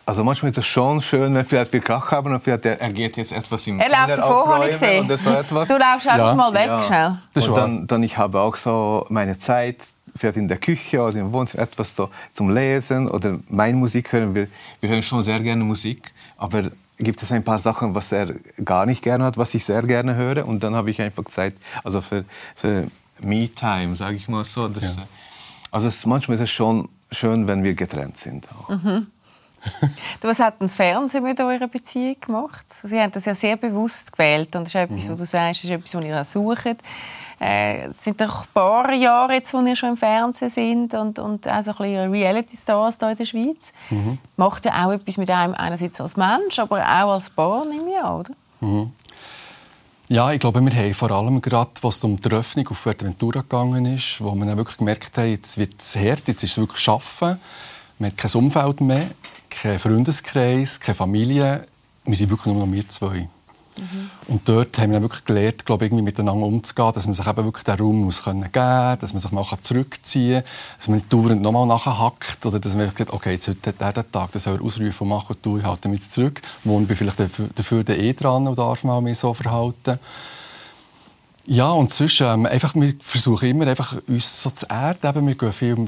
Also 0.05 0.24
manchmal 0.24 0.50
ist 0.50 0.58
es 0.58 0.65
schon 0.65 1.00
schön, 1.01 1.36
wenn 1.36 1.46
vielleicht 1.46 1.72
wir 1.72 1.81
Krach 1.81 2.10
haben 2.12 2.34
und 2.34 2.39
vielleicht 2.39 2.65
er 2.65 2.91
geht 2.93 3.17
jetzt 3.17 3.31
etwas 3.31 3.67
im 3.67 3.79
Er 3.79 3.89
läuft 3.89 4.17
davor, 4.17 4.48
habe 4.48 4.65
ich 4.65 4.72
gesehen. 4.72 5.08
So 5.17 5.29
etwas. 5.29 5.67
Du 5.67 5.75
läufst 5.75 6.08
einfach 6.08 6.17
ja. 6.29 6.34
mal 6.34 6.51
weg, 6.51 6.67
ja. 6.67 6.81
schnell. 6.81 7.17
Und 7.36 7.58
dann, 7.58 7.86
dann 7.86 8.01
ich 8.01 8.17
habe 8.17 8.39
auch 8.39 8.55
so 8.55 9.05
meine 9.10 9.38
Zeit, 9.38 9.86
vielleicht 10.15 10.38
in 10.38 10.48
der 10.48 10.58
Küche 10.58 11.01
oder 11.01 11.15
im 11.15 11.31
Wohnzimmer, 11.31 11.62
etwas 11.62 11.96
so 11.96 12.10
zum 12.31 12.50
Lesen 12.50 13.08
oder 13.08 13.38
meine 13.50 13.77
Musik 13.77 14.12
hören. 14.12 14.34
Wir, 14.34 14.48
wir 14.81 14.89
hören 14.89 15.03
schon 15.03 15.22
sehr 15.22 15.39
gerne 15.41 15.63
Musik, 15.63 16.12
aber 16.39 16.72
gibt 16.98 17.22
es 17.22 17.31
ein 17.31 17.43
paar 17.43 17.60
Sachen, 17.60 17.96
was 17.96 18.12
er 18.12 18.34
gar 18.63 18.86
nicht 18.86 19.03
gerne 19.03 19.25
hat, 19.25 19.38
was 19.38 19.53
ich 19.53 19.65
sehr 19.65 19.81
gerne 19.84 20.15
höre. 20.15 20.48
Und 20.48 20.63
dann 20.63 20.74
habe 20.74 20.89
ich 20.89 21.01
einfach 21.01 21.25
Zeit, 21.25 21.55
also 21.84 22.01
für, 22.01 22.25
für 22.55 22.88
Me-Time, 23.19 23.96
sage 23.96 24.15
ich 24.15 24.27
mal 24.27 24.43
so. 24.46 24.67
Das, 24.67 24.96
ja. 24.96 25.03
Also 25.72 25.88
es, 25.88 26.05
manchmal 26.05 26.36
ist 26.36 26.41
es 26.41 26.50
schon 26.50 26.89
schön, 27.12 27.48
wenn 27.48 27.63
wir 27.63 27.74
getrennt 27.75 28.17
sind. 28.17 28.48
Mhm. 28.69 29.08
du, 30.22 30.27
was 30.27 30.39
hat 30.39 30.55
das 30.60 30.75
Fernsehen 30.75 31.24
mit 31.24 31.39
eurer 31.39 31.67
Beziehung 31.67 32.15
gemacht? 32.19 32.65
Sie 32.84 32.98
haben 32.98 33.12
das 33.12 33.25
ja 33.25 33.36
sehr 33.36 33.58
bewusst 33.58 34.13
gewählt 34.13 34.55
und 34.55 34.63
das 34.63 34.69
ist 34.69 34.75
etwas, 34.75 35.05
mhm. 35.05 35.12
was 35.12 35.17
du 35.17 35.25
sagst, 35.25 35.63
ist 35.65 35.69
etwas, 35.69 35.93
was 35.93 36.03
ihr 36.03 36.24
sucht. 36.24 36.77
Äh, 37.39 37.88
es 37.88 38.03
sind 38.03 38.19
doch 38.19 38.41
ein 38.41 38.48
paar 38.53 38.93
Jahre 38.93 39.34
jetzt, 39.34 39.53
wo 39.53 39.62
ihr 39.62 39.75
schon 39.75 39.89
im 39.89 39.98
Fernsehen 39.98 40.50
sind 40.50 40.93
und, 40.93 41.19
und 41.19 41.48
auch 41.48 41.63
so 41.63 41.72
ein 41.72 41.77
bisschen 41.77 42.12
Reality-Stars 42.12 42.98
hier 43.00 43.12
in 43.12 43.17
der 43.17 43.25
Schweiz. 43.25 43.74
Mhm. 43.89 44.17
Macht 44.36 44.65
ja 44.65 44.86
auch 44.86 44.91
etwas 44.91 45.17
mit 45.17 45.29
einem, 45.29 45.53
einerseits 45.53 46.01
als 46.01 46.17
Mensch, 46.17 46.60
aber 46.60 46.81
auch 46.81 47.13
als 47.13 47.29
Paar, 47.29 47.63
nehme 47.65 47.89
ich 47.89 48.03
an, 48.03 48.19
oder? 48.19 48.34
Mhm. 48.60 48.91
Ja, 50.10 50.31
ich 50.31 50.39
glaube, 50.39 50.60
wir 50.60 50.72
haben 50.75 50.93
vor 50.96 51.12
allem 51.12 51.39
gerade, 51.39 51.69
was 51.81 52.03
um 52.03 52.19
die 52.19 52.29
Öffnung 52.29 52.67
auf 52.69 52.79
Fuerteventura 52.79 53.41
gegangen 53.41 53.86
ist, 53.86 54.19
wo 54.19 54.34
wir 54.34 54.58
wirklich 54.58 54.77
gemerkt 54.77 55.15
haben, 55.17 55.29
jetzt 55.29 55.58
wird 55.58 55.75
es 55.79 55.96
hart, 55.96 56.27
jetzt 56.27 56.43
ist 56.43 56.53
es 56.53 56.58
wirklich 56.58 56.89
Arbeiten. 56.89 57.39
Man 58.00 58.10
hat 58.10 58.17
kein 58.17 58.31
Umfeld 58.34 58.81
mehr, 58.81 59.08
keinen 59.51 59.77
Freundeskreis, 59.77 60.79
keine 60.79 60.96
Familie. 60.96 61.63
Wir 62.05 62.17
sind 62.17 62.31
wirklich 62.31 62.53
nur 62.53 62.65
noch 62.65 62.74
wir 62.74 62.89
zwei. 62.89 63.29
Mhm. 63.79 64.09
Und 64.27 64.48
dort 64.48 64.77
haben 64.77 64.91
wir 64.91 65.01
wirklich 65.01 65.25
gelernt, 65.25 65.65
glaube 65.65 65.86
ich, 65.86 65.91
irgendwie 65.91 66.03
miteinander 66.03 66.45
umzugehen, 66.45 66.91
dass 66.93 67.05
man 67.05 67.15
sich 67.15 67.27
eben 67.27 67.45
wirklich 67.45 67.63
den 67.63 67.75
Raum 67.75 68.03
muss 68.03 68.24
geben 68.24 68.39
muss, 68.39 68.51
dass 69.00 69.13
man 69.13 69.19
sich 69.19 69.31
mal 69.31 69.45
zurückziehen 69.62 70.43
kann, 70.43 70.51
dass 70.77 70.88
man 70.88 70.98
nicht 70.98 71.13
dauernd 71.13 71.41
nochmal 71.41 71.67
nachhackt 71.67 72.45
oder 72.45 72.59
dass 72.59 72.75
man 72.75 72.88
sagt, 72.88 73.12
okay, 73.12 73.33
jetzt 73.33 73.48
heute 73.48 73.74
der, 73.74 73.93
der 73.93 74.12
Tag, 74.12 74.31
das 74.31 74.43
soll 74.43 74.55
er 74.57 74.63
ausrufen 74.63 75.03
und 75.03 75.09
machen 75.09 75.36
und 75.36 75.45
du, 75.45 75.57
ich 75.57 75.63
halte 75.63 75.89
mich 75.89 76.09
zurück. 76.09 76.41
Wo 76.63 76.79
bin 76.79 76.95
vielleicht 76.95 77.19
dafür, 77.19 77.50
dafür 77.53 77.89
eh 77.89 78.13
dran 78.13 78.48
und 78.48 78.57
darf 78.57 78.83
mal 78.83 79.01
mich 79.01 79.17
so 79.17 79.33
verhalten. 79.33 80.00
Ja, 81.51 81.71
und 81.71 81.91
sonst, 81.91 82.21
ähm, 82.21 82.45
einfach, 82.45 82.75
wir 82.75 82.93
versuchen 83.00 83.50
immer 83.50 83.65
einfach, 83.65 83.98
uns 84.07 84.43
so 84.43 84.51
zu 84.51 84.67
erden. 84.67 85.25
Wir 85.25 85.33
gehen 85.33 85.51
viel 85.51 85.88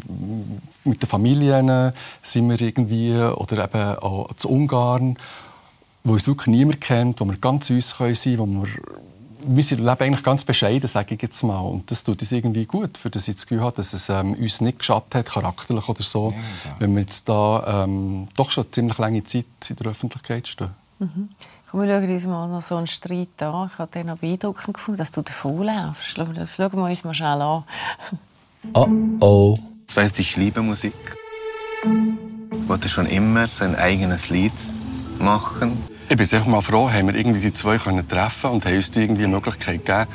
mit 0.84 1.04
den 1.04 1.08
Familien, 1.08 1.94
sind 2.24 2.50
wir 2.50 2.60
irgendwie, 2.60 3.14
oder 3.16 3.66
eben 3.66 3.98
auch 4.00 4.34
zu 4.34 4.50
Ungarn 4.50 5.18
wo 6.04 6.14
uns 6.14 6.28
wirklich 6.28 6.48
niemand 6.48 6.82
kennt, 6.82 7.20
wo 7.20 7.26
wir 7.26 7.38
ganz 7.38 7.70
uns 7.70 7.90
sein 7.90 8.16
können, 8.16 8.38
wo 8.40 8.64
wir 8.64 8.70
wir 9.44 9.64
leben 9.64 9.88
eigentlich 9.88 10.24
ganz 10.24 10.46
bescheiden, 10.46 10.88
sage 10.88 11.16
ich 11.16 11.22
jetzt 11.22 11.44
mal. 11.44 11.60
Und 11.60 11.90
das 11.92 12.04
tut 12.04 12.22
uns 12.22 12.32
irgendwie 12.32 12.66
gut, 12.66 12.98
für 12.98 13.10
das 13.10 13.28
ich 13.28 13.36
das 13.36 13.48
Gefühl 13.48 13.64
habe, 13.64 13.76
dass 13.76 13.94
es 13.94 14.10
ähm, 14.10 14.34
uns 14.34 14.62
nicht 14.62 14.80
geschadet 14.80 15.16
hat, 15.16 15.26
charakterlich 15.28 15.88
oder 15.88 16.04
so, 16.04 16.30
ja, 16.30 16.36
ja. 16.36 16.76
wenn 16.80 16.94
wir 16.94 17.02
jetzt 17.02 17.28
da 17.28 17.84
ähm, 17.84 18.28
doch 18.36 18.52
schon 18.52 18.72
ziemlich 18.72 18.98
lange 18.98 19.24
Zeit 19.24 19.46
in 19.70 19.76
der 19.78 19.88
Öffentlichkeit 19.88 20.48
stehen. 20.48 20.70
Mhm. 21.00 21.30
Komm, 21.70 21.82
wir 21.82 21.88
schauen 21.88 22.14
uns 22.14 22.26
mal 22.28 22.48
noch 22.48 22.62
so 22.62 22.76
einen 22.76 22.88
Streit 22.88 23.42
an. 23.42 23.70
Ich 23.72 23.80
habe 23.80 23.92
den 23.92 24.08
noch 24.08 24.18
beeindruckend 24.18 24.74
gefunden, 24.76 24.98
dass 24.98 25.12
du 25.12 25.22
davonläufst. 25.22 26.18
Das 26.36 26.56
schauen 26.56 26.74
wir 26.74 26.84
uns 26.84 27.04
mal 27.04 27.14
schnell 27.14 27.42
an. 27.42 27.64
Oh 28.74 28.88
oh. 29.22 29.58
Das 29.88 29.98
weißt, 29.98 30.20
ich 30.20 30.36
liebe 30.36 30.62
Musik. 30.62 30.94
Ich 31.84 32.70
wollte 32.70 32.90
schon 32.90 33.06
immer 33.08 33.48
sein 33.48 33.76
eigenes 33.76 34.30
Lied 34.30 34.54
machen. 35.22 35.78
Ich 36.10 36.18
bin 36.18 36.28
einfach 36.30 36.46
mal 36.48 36.62
froh, 36.62 36.90
haben 36.90 37.08
wir 37.08 37.16
irgendwie 37.16 37.40
die 37.40 37.54
zwei 37.54 37.78
können 37.78 38.08
treffen 38.08 38.52
und 38.52 38.66
haben 38.66 38.76
uns 38.76 38.96
irgendwie 38.96 39.24
eine 39.24 39.34
Möglichkeit 39.34 39.86
gegeben, 39.86 40.08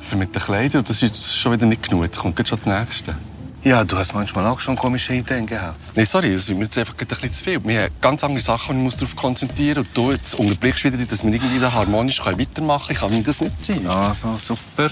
für 0.00 0.16
mit 0.16 0.34
den 0.34 0.42
Kleidern. 0.42 0.80
Und 0.80 0.90
das 0.90 1.02
ist 1.02 1.36
schon 1.36 1.52
wieder 1.52 1.66
nicht 1.66 1.88
genug. 1.88 2.04
Jetzt 2.04 2.18
kommt 2.18 2.38
jetzt 2.38 2.48
schon 2.48 2.58
das 2.64 2.80
Nächste. 2.80 3.16
Ja, 3.62 3.82
du 3.82 3.96
hast 3.96 4.12
manchmal 4.12 4.46
auch 4.46 4.60
schon 4.60 4.76
komische 4.76 5.14
Ideen 5.14 5.46
gehabt. 5.46 5.78
Nein, 5.94 6.04
sorry, 6.04 6.32
das 6.32 6.42
ist 6.42 6.56
mir 6.56 6.64
jetzt 6.64 6.76
einfach 6.76 6.94
ein 6.98 7.06
bisschen 7.06 7.32
zu 7.32 7.44
viel. 7.44 7.64
Wir 7.64 7.84
haben 7.84 7.94
ganz 8.00 8.22
andere 8.22 8.42
Sachen, 8.42 8.78
die 8.82 8.88
ich 8.88 8.94
darauf 8.96 9.16
konzentrieren 9.16 9.78
muss. 9.78 9.86
Und 9.86 9.96
du 9.96 10.12
jetzt 10.12 10.34
unterbrichst 10.34 10.84
wieder, 10.84 10.98
dass 10.98 11.24
wir 11.24 11.32
irgendwie 11.32 11.64
harmonisch 11.64 12.22
weitermachen 12.24 12.94
können. 12.94 13.12
Ich 13.14 13.24
kann 13.24 13.24
das 13.24 13.40
nicht 13.40 13.64
sein. 13.64 13.84
Ja, 13.84 14.14
so 14.14 14.36
super. 14.36 14.90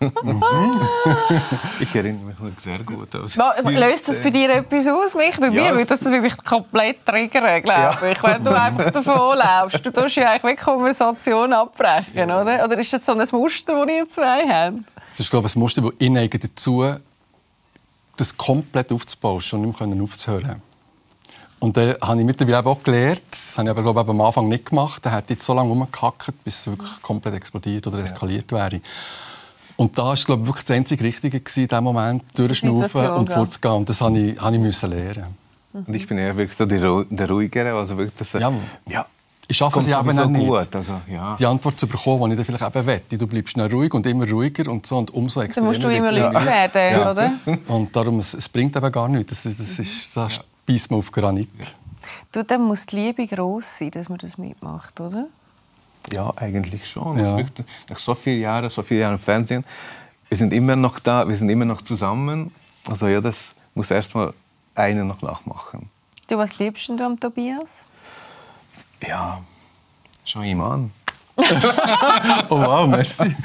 ich 1.80 1.94
erinnere 1.94 2.24
mich 2.24 2.60
sehr 2.60 2.78
gut 2.80 3.14
aus. 3.16 3.36
Löst 3.36 4.08
das 4.08 4.20
bei 4.20 4.30
dir 4.30 4.50
etwas 4.50 4.86
aus, 4.88 5.14
mich? 5.14 5.38
Bei 5.38 5.48
ja. 5.48 5.50
mir 5.50 5.74
würde 5.74 5.86
das 5.86 6.04
wirklich 6.04 6.36
komplett 6.44 7.04
triggern, 7.04 7.62
glaube 7.62 8.12
ich. 8.12 8.22
Wenn 8.22 8.44
du 8.44 8.50
einfach 8.60 8.90
davon 8.90 9.38
läufst. 9.38 9.84
Du 9.84 9.90
tust 9.90 10.16
ja 10.16 10.30
eigentlich 10.30 10.58
Konversation 10.58 11.52
abbrechen, 11.52 12.28
ja. 12.28 12.42
oder? 12.42 12.64
Oder 12.64 12.78
ist 12.78 12.92
das 12.92 13.04
so 13.04 13.12
ein 13.12 13.26
Muster, 13.32 13.86
das 13.86 13.94
ihr 13.94 14.08
zwei 14.08 14.48
habt? 14.48 14.78
Das 15.10 15.20
ist, 15.20 15.30
glaube 15.30 15.48
ich, 15.48 15.56
ein 15.56 15.60
Muster, 15.60 15.82
das 15.82 15.92
ihnen 15.98 16.28
dazu 16.30 16.84
das 18.16 18.36
komplett 18.36 18.92
aufzubauen 18.92 19.42
und 19.52 19.62
nicht 19.62 19.80
mehr 19.80 20.02
aufzuhören. 20.02 20.62
Und 21.58 21.76
dann 21.76 21.94
habe 22.02 22.20
ich 22.20 22.26
mittlerweile 22.26 22.66
auch 22.66 22.82
gelernt, 22.82 23.22
das 23.30 23.56
habe 23.56 23.68
ich 23.68 23.70
aber 23.70 23.82
glaube 23.82 24.02
ich, 24.02 24.08
am 24.08 24.20
Anfang 24.20 24.48
nicht 24.48 24.66
gemacht, 24.66 25.04
da 25.04 25.10
hätte 25.10 25.32
ich 25.32 25.42
so 25.42 25.54
lange 25.54 25.70
rumgehackt, 25.70 26.44
bis 26.44 26.60
es 26.60 26.66
wirklich 26.66 27.00
komplett 27.00 27.34
explodiert 27.34 27.86
oder 27.86 27.98
eskaliert 27.98 28.52
wäre. 28.52 28.80
Und 29.76 29.98
da 29.98 30.04
war 30.04 30.14
glaube 30.14 30.42
ich, 30.42 30.48
wirklich 30.48 30.64
das 30.64 30.76
einzige 30.76 31.04
Richtige 31.04 31.36
in 31.36 31.42
diesem 31.44 31.84
Moment, 31.84 32.22
durchschnaufen 32.34 33.10
und 33.10 33.30
vorzugehen. 33.30 33.74
Und 33.74 33.88
das 33.88 34.00
habe 34.00 34.18
ich, 34.18 34.40
habe 34.40 34.56
ich 34.56 34.62
müssen 34.62 34.90
lernen. 34.90 35.36
Und 35.72 35.94
ich 35.94 36.06
bin 36.06 36.16
eher 36.16 36.36
wirklich 36.36 36.56
so 36.56 36.64
der 36.64 37.28
Ruhigere. 37.28 37.74
Also 37.74 37.96
wirklich 37.98 38.14
das, 38.16 38.32
ja, 38.32 38.50
ja. 38.88 39.06
Ich 39.48 39.56
schaffe 39.56 39.78
es 39.78 39.86
eben 39.86 40.16
so 40.16 40.24
nicht, 40.28 40.46
gut. 40.46 40.74
Also, 40.74 41.00
ja. 41.08 41.36
die 41.38 41.46
Antwort 41.46 41.78
zu 41.78 41.86
bekommen, 41.86 42.30
die 42.30 42.40
ich 42.40 42.46
dann 42.46 42.56
vielleicht 42.56 42.76
eben 42.76 42.86
wette. 42.86 43.18
Du 43.18 43.26
bleibst 43.28 43.52
schnell 43.52 43.72
ruhig 43.72 43.94
und 43.94 44.04
immer 44.06 44.28
ruhiger 44.28 44.70
und 44.70 44.86
so 44.86 44.98
und 44.98 45.14
umso 45.14 45.40
extremer. 45.40 45.66
Dann 45.66 45.68
musst 45.68 45.84
du 45.84 45.88
immer 45.88 46.10
ruhiger 46.10 46.44
werden, 46.44 47.00
ja. 47.00 47.10
oder? 47.12 47.32
Und 47.68 47.94
darum, 47.94 48.18
es, 48.18 48.34
es, 48.34 48.48
bringt 48.48 48.74
eben 48.74 48.90
gar 48.90 49.08
nichts. 49.08 49.42
Das, 49.42 49.56
das, 49.56 49.78
ist, 49.78 50.16
das 50.16 50.40
beißt 50.66 50.90
man 50.90 50.98
auf 50.98 51.12
Granit. 51.12 51.48
Du, 52.32 52.42
dann 52.42 52.62
muss 52.62 52.86
die 52.86 52.96
Liebe 52.96 53.26
gross 53.26 53.78
sein, 53.78 53.92
dass 53.92 54.08
man 54.08 54.18
das 54.18 54.36
mitmacht, 54.36 55.00
oder? 55.00 55.26
Ja, 56.12 56.32
eigentlich 56.36 56.86
schon. 56.88 57.18
Ja. 57.18 57.36
Nach 57.88 57.98
so 57.98 58.14
vielen 58.14 58.40
Jahren, 58.40 58.70
so 58.70 58.82
vielen 58.82 59.00
Jahren 59.00 59.14
im 59.14 59.18
Fernsehen, 59.18 59.64
wir 60.28 60.36
sind 60.36 60.52
immer 60.52 60.76
noch 60.76 60.98
da, 60.98 61.28
wir 61.28 61.36
sind 61.36 61.48
immer 61.48 61.64
noch 61.64 61.82
zusammen. 61.82 62.52
Also 62.86 63.08
ja, 63.08 63.20
das 63.20 63.54
muss 63.74 63.90
erst 63.90 64.14
mal 64.14 64.32
einer 64.74 65.04
noch 65.04 65.22
nachmachen. 65.22 65.90
Du, 66.28 66.38
was 66.38 66.58
liebst 66.58 66.88
du 66.88 67.04
am 67.04 67.18
Tobias? 67.18 67.84
Ja, 69.06 69.40
schon 70.24 70.44
ihm 70.44 70.60
an. 70.60 70.90
oh 72.48 72.58
wow, 72.58 72.88
merci. 72.88 73.22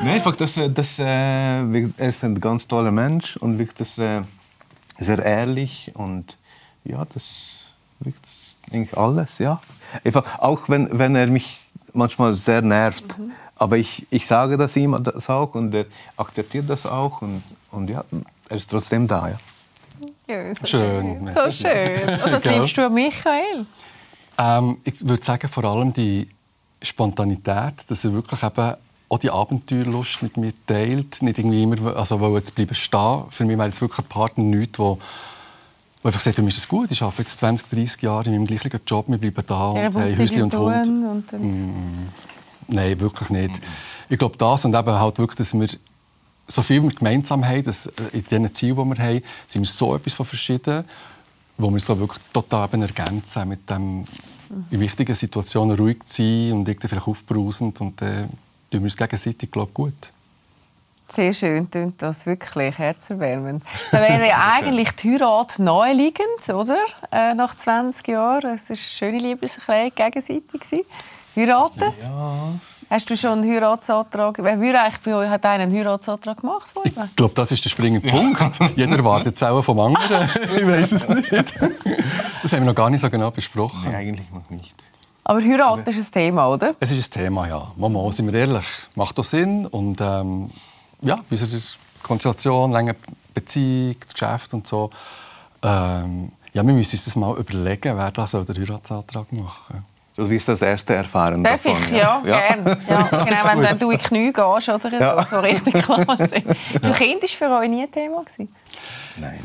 Nein, 0.00 0.08
einfach, 0.08 0.34
das, 0.34 0.58
das, 0.74 0.98
äh, 0.98 1.04
er 1.04 2.08
ist 2.08 2.24
ein 2.24 2.40
ganz 2.40 2.66
toller 2.66 2.90
Mensch 2.90 3.36
und 3.36 3.58
wirklich 3.58 3.76
das, 3.76 3.98
äh, 3.98 4.22
sehr 4.98 5.18
ehrlich 5.24 5.92
und 5.94 6.36
ja, 6.84 7.04
das, 7.04 7.74
wirklich, 8.00 8.22
das 8.22 8.58
eigentlich 8.72 8.96
alles, 8.96 9.38
ja. 9.38 9.60
Einfach, 10.04 10.38
auch 10.38 10.68
wenn, 10.68 10.98
wenn 10.98 11.14
er 11.14 11.26
mich 11.26 11.70
manchmal 11.92 12.34
sehr 12.34 12.62
nervt. 12.62 13.18
Mhm. 13.18 13.32
Aber 13.56 13.76
ich, 13.76 14.06
ich 14.10 14.26
sage 14.26 14.56
das 14.56 14.76
ihm 14.76 15.00
das 15.02 15.28
auch 15.28 15.54
und 15.54 15.72
er 15.74 15.86
akzeptiert 16.16 16.68
das 16.68 16.86
auch. 16.86 17.22
Und, 17.22 17.42
und 17.70 17.88
ja, 17.88 18.04
er 18.48 18.56
ist 18.56 18.70
trotzdem 18.70 19.06
da. 19.06 19.28
Ja. 19.28 19.38
Ja, 20.28 20.54
so 20.54 20.66
schön. 20.66 21.30
So 21.34 21.52
schön. 21.52 22.08
Und 22.08 22.32
was 22.32 22.44
liebst 22.44 22.76
du 22.76 22.86
an 22.86 22.94
Michael? 22.94 23.66
Ähm, 24.38 24.78
ich 24.84 25.06
würde 25.06 25.24
sagen, 25.24 25.48
vor 25.48 25.64
allem 25.64 25.92
die 25.92 26.28
Spontanität, 26.80 27.74
dass 27.88 28.04
er 28.04 28.12
wirklich 28.12 28.42
eben 28.42 28.74
auch 29.08 29.18
die 29.18 29.30
Abenteuerlust 29.30 30.22
mit 30.22 30.36
mir 30.36 30.52
teilt. 30.66 31.22
Nicht 31.22 31.38
irgendwie 31.38 31.62
immer, 31.62 31.96
also 31.96 32.20
weil 32.20 32.32
jetzt 32.32 32.54
bleiben 32.54 32.74
stehen. 32.74 33.24
Für 33.30 33.44
mich 33.44 33.58
wäre 33.58 33.68
es 33.68 33.80
wirklich 33.80 34.06
ein 34.06 34.08
Partner 34.08 34.44
nichts, 34.44 34.78
wo 34.78 34.98
wo 36.02 36.08
einfach 36.08 36.20
sagt, 36.20 36.36
für 36.36 36.42
mich 36.42 36.54
ist 36.54 36.64
das 36.64 36.68
gut, 36.68 36.90
ich 36.90 37.02
arbeite 37.02 37.22
jetzt 37.22 37.38
20, 37.38 37.68
30 37.68 38.02
Jahre 38.02 38.26
in 38.26 38.32
meinem 38.32 38.46
gleichen 38.46 38.80
Job, 38.86 39.06
wir 39.08 39.18
bleiben 39.18 39.44
da 39.46 39.68
und 39.68 39.78
haben 39.78 40.18
Häuschen 40.18 40.42
und 40.42 40.54
Hund. 40.54 41.32
Und, 41.32 41.32
mm, 41.32 42.08
nein, 42.68 42.98
wirklich 43.00 43.30
nicht. 43.30 43.60
Ich 44.08 44.18
glaube 44.18 44.36
das 44.36 44.64
und 44.64 44.74
eben 44.74 44.92
halt 44.92 45.18
wirklich, 45.18 45.38
dass 45.38 45.54
wir 45.54 45.68
so 46.48 46.62
viel 46.62 46.82
wir 46.82 46.90
gemeinsam 46.90 47.44
haben, 47.46 47.62
dass 47.62 47.86
äh, 47.86 47.92
in 48.12 48.24
diesen 48.24 48.54
Zielen, 48.54 48.76
die 48.76 48.96
wir 48.98 49.04
haben, 49.04 49.22
sind 49.46 49.62
wir 49.62 49.68
so 49.68 49.94
etwas 49.94 50.14
von 50.14 50.26
verschieden, 50.26 50.84
wo 51.56 51.70
wir 51.70 51.76
es 51.76 51.86
glaube 51.86 52.00
wirklich 52.00 52.22
total 52.32 52.68
eben 52.68 52.82
ergänzen 52.82 53.48
mit 53.48 53.70
dem 53.70 54.04
in 54.70 54.80
wichtigen 54.80 55.14
Situationen 55.14 55.76
ruhig 55.76 55.98
zu 56.04 56.22
sein 56.22 56.52
und 56.52 56.68
irgendwie 56.68 56.88
vielleicht 56.88 57.06
aufbrausend 57.06 57.80
und 57.80 58.00
dann 58.02 58.08
äh, 58.08 58.22
tun 58.70 58.80
wir 58.80 58.82
uns 58.82 58.96
gegenseitig 58.96 59.50
glaube 59.50 59.72
gut. 59.72 59.94
Sehr 61.08 61.32
schön 61.32 61.70
klingt 61.70 62.00
das, 62.00 62.24
wirklich 62.26 62.78
herzerwärmend. 62.78 63.62
Dann 63.90 64.02
wäre 64.02 64.28
ja 64.28 64.52
eigentlich 64.54 64.90
die 64.92 65.12
Heirat 65.12 65.58
naheliegend, 65.58 66.48
oder? 66.48 66.78
Äh, 67.10 67.34
nach 67.34 67.54
20 67.54 68.08
Jahren. 68.08 68.54
Es 68.54 68.70
war 68.70 68.70
eine 68.70 68.76
schöne 68.76 69.18
Liebeserklärung 69.18 69.92
gegenseitig. 69.94 70.84
Heiraten? 71.34 71.92
Ja. 72.02 72.52
Hast 72.90 73.08
du 73.08 73.16
schon 73.16 73.40
einen 73.40 73.50
Heiratsantrag? 73.50 74.36
Wer 74.38 74.60
würde 74.60 74.80
eigentlich 74.80 75.00
bei 75.00 75.14
euch 75.14 75.30
hat 75.30 75.44
einen 75.46 75.72
Heiratsantrag 75.72 76.40
gemacht? 76.40 76.70
Ich 76.84 77.16
glaube, 77.16 77.34
das 77.34 77.52
ist 77.52 77.64
der 77.64 77.70
springende 77.70 78.06
Punkt. 78.06 78.40
Jeder 78.76 79.02
wartet 79.02 79.36
es 79.36 79.42
auch 79.42 79.62
vom 79.62 79.80
anderen. 79.80 80.28
ich 80.56 80.66
weiß 80.66 80.92
es 80.92 81.08
nicht. 81.08 81.32
Das 81.32 82.52
haben 82.52 82.60
wir 82.60 82.66
noch 82.66 82.74
gar 82.74 82.90
nicht 82.90 83.00
so 83.00 83.08
genau 83.08 83.30
besprochen. 83.30 83.80
Nee, 83.88 83.94
eigentlich 83.94 84.30
noch 84.30 84.48
nicht. 84.50 84.74
Aber 85.24 85.40
heiraten 85.40 85.88
ist 85.88 86.08
ein 86.08 86.12
Thema, 86.12 86.48
oder? 86.48 86.74
Es 86.80 86.90
ist 86.90 87.16
ein 87.16 87.22
Thema, 87.22 87.46
ja. 87.46 87.70
Mama, 87.76 88.10
sind 88.12 88.30
wir 88.30 88.38
ehrlich, 88.38 88.66
macht 88.94 89.16
das 89.16 89.30
Sinn. 89.30 89.66
Und 89.66 90.00
ähm, 90.00 90.50
ja, 91.02 91.16
bei 91.16 91.22
unserer 91.30 91.60
Konstellation, 92.02 92.72
lange 92.72 92.96
Beziehung, 93.34 93.96
das 94.00 94.12
Geschäft 94.12 94.54
und 94.54 94.66
so. 94.66 94.90
Ähm, 95.62 96.32
ja, 96.52 96.66
wir 96.66 96.74
müssen 96.74 96.96
uns 96.96 97.04
das 97.04 97.16
mal 97.16 97.36
überlegen, 97.38 97.96
wer 97.96 98.10
das 98.10 98.32
den 98.32 98.56
Heiratsantrag 98.56 99.32
machen 99.32 99.84
Du 100.14 100.28
wirst 100.28 100.48
das 100.48 100.60
erste 100.60 100.94
erfahren 100.94 101.42
Darf 101.42 101.62
davon. 101.62 101.82
ich? 101.82 101.90
Ja, 101.90 102.22
ja. 102.24 102.38
gerne. 102.38 102.78
Ja, 102.88 103.02
genau, 103.24 103.44
wenn, 103.44 103.62
wenn 103.62 103.78
du 103.78 103.90
in 103.90 103.98
die 103.98 104.04
Knie 104.04 104.32
gehst 104.32 104.68
oder 104.68 104.78
so, 104.78 104.88
ja. 104.88 105.24
so 105.24 105.40
richtig 105.40 105.72
quasi. 105.72 106.44
Du 106.82 106.92
Kind 106.92 107.22
war 107.22 107.28
für 107.28 107.50
euch 107.56 107.70
nie 107.70 107.82
ein 107.82 107.90
Thema? 107.90 108.22
Gewesen? 108.22 108.48
Nein. 109.16 109.40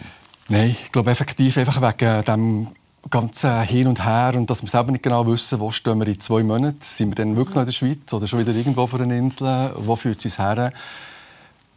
Nein, 0.50 0.76
ich 0.82 0.92
glaube 0.92 1.12
effektiv 1.12 1.58
einfach 1.58 1.82
wegen 1.82 2.24
dem 2.26 2.68
ganzen 3.10 3.62
Hin 3.62 3.88
und 3.88 4.04
Her 4.06 4.34
und 4.36 4.50
dass 4.50 4.62
wir 4.62 4.70
selber 4.70 4.92
nicht 4.92 5.04
genau 5.04 5.26
wissen, 5.26 5.58
wo 5.62 5.72
stehen 5.72 6.00
wir 6.00 6.08
in 6.08 6.20
zwei 6.20 6.44
Monaten. 6.44 6.78
Sind 6.82 7.12
wir 7.12 7.16
dann 7.16 7.38
wirklich 7.38 7.56
noch 7.56 7.62
in 7.62 7.68
der 7.68 7.74
Schweiz 7.74 8.14
oder 8.14 8.28
schon 8.28 8.40
wieder 8.40 8.52
irgendwo 8.52 8.82
auf 8.82 8.94
einer 8.94 9.16
Insel? 9.16 9.72
Wo 9.78 9.96
führt 9.96 10.20
es 10.20 10.26
uns 10.26 10.40
her? 10.40 10.74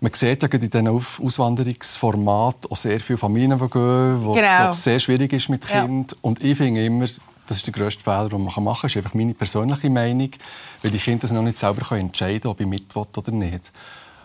Man 0.00 0.12
sieht 0.14 0.42
ja 0.42 0.48
in 0.48 0.70
diesen 0.70 0.88
Auswanderungsformaten 0.88 2.70
auch 2.70 2.76
sehr 2.76 3.00
viele 3.00 3.18
Familien, 3.18 3.58
die 3.58 3.68
gehen, 3.68 4.24
wo 4.24 4.32
genau. 4.32 4.70
es 4.70 4.82
sehr 4.82 4.98
schwierig 4.98 5.32
ist 5.32 5.50
mit 5.50 5.66
Kind. 5.66 6.12
Ja. 6.12 6.18
Und 6.22 6.42
ich 6.42 6.56
finde 6.56 6.84
immer, 6.84 7.06
das 7.46 7.58
ist 7.58 7.66
der 7.66 7.74
grösste 7.74 8.02
Fehler, 8.02 8.28
den 8.28 8.42
man 8.42 8.46
machen 8.46 8.64
kann. 8.64 8.74
Das 8.82 8.92
ist 8.92 8.96
einfach 8.96 9.14
meine 9.14 9.34
persönliche 9.34 9.90
Meinung, 9.90 10.30
weil 10.82 10.90
die 10.90 10.98
Kinder 10.98 11.22
das 11.22 11.32
noch 11.32 11.42
nicht 11.42 11.58
selber 11.58 11.96
entscheiden 11.96 12.40
können, 12.40 12.52
ob 12.52 12.60
ich 12.60 12.66
mit 12.66 12.96
oder 12.96 13.32
nicht. 13.32 13.72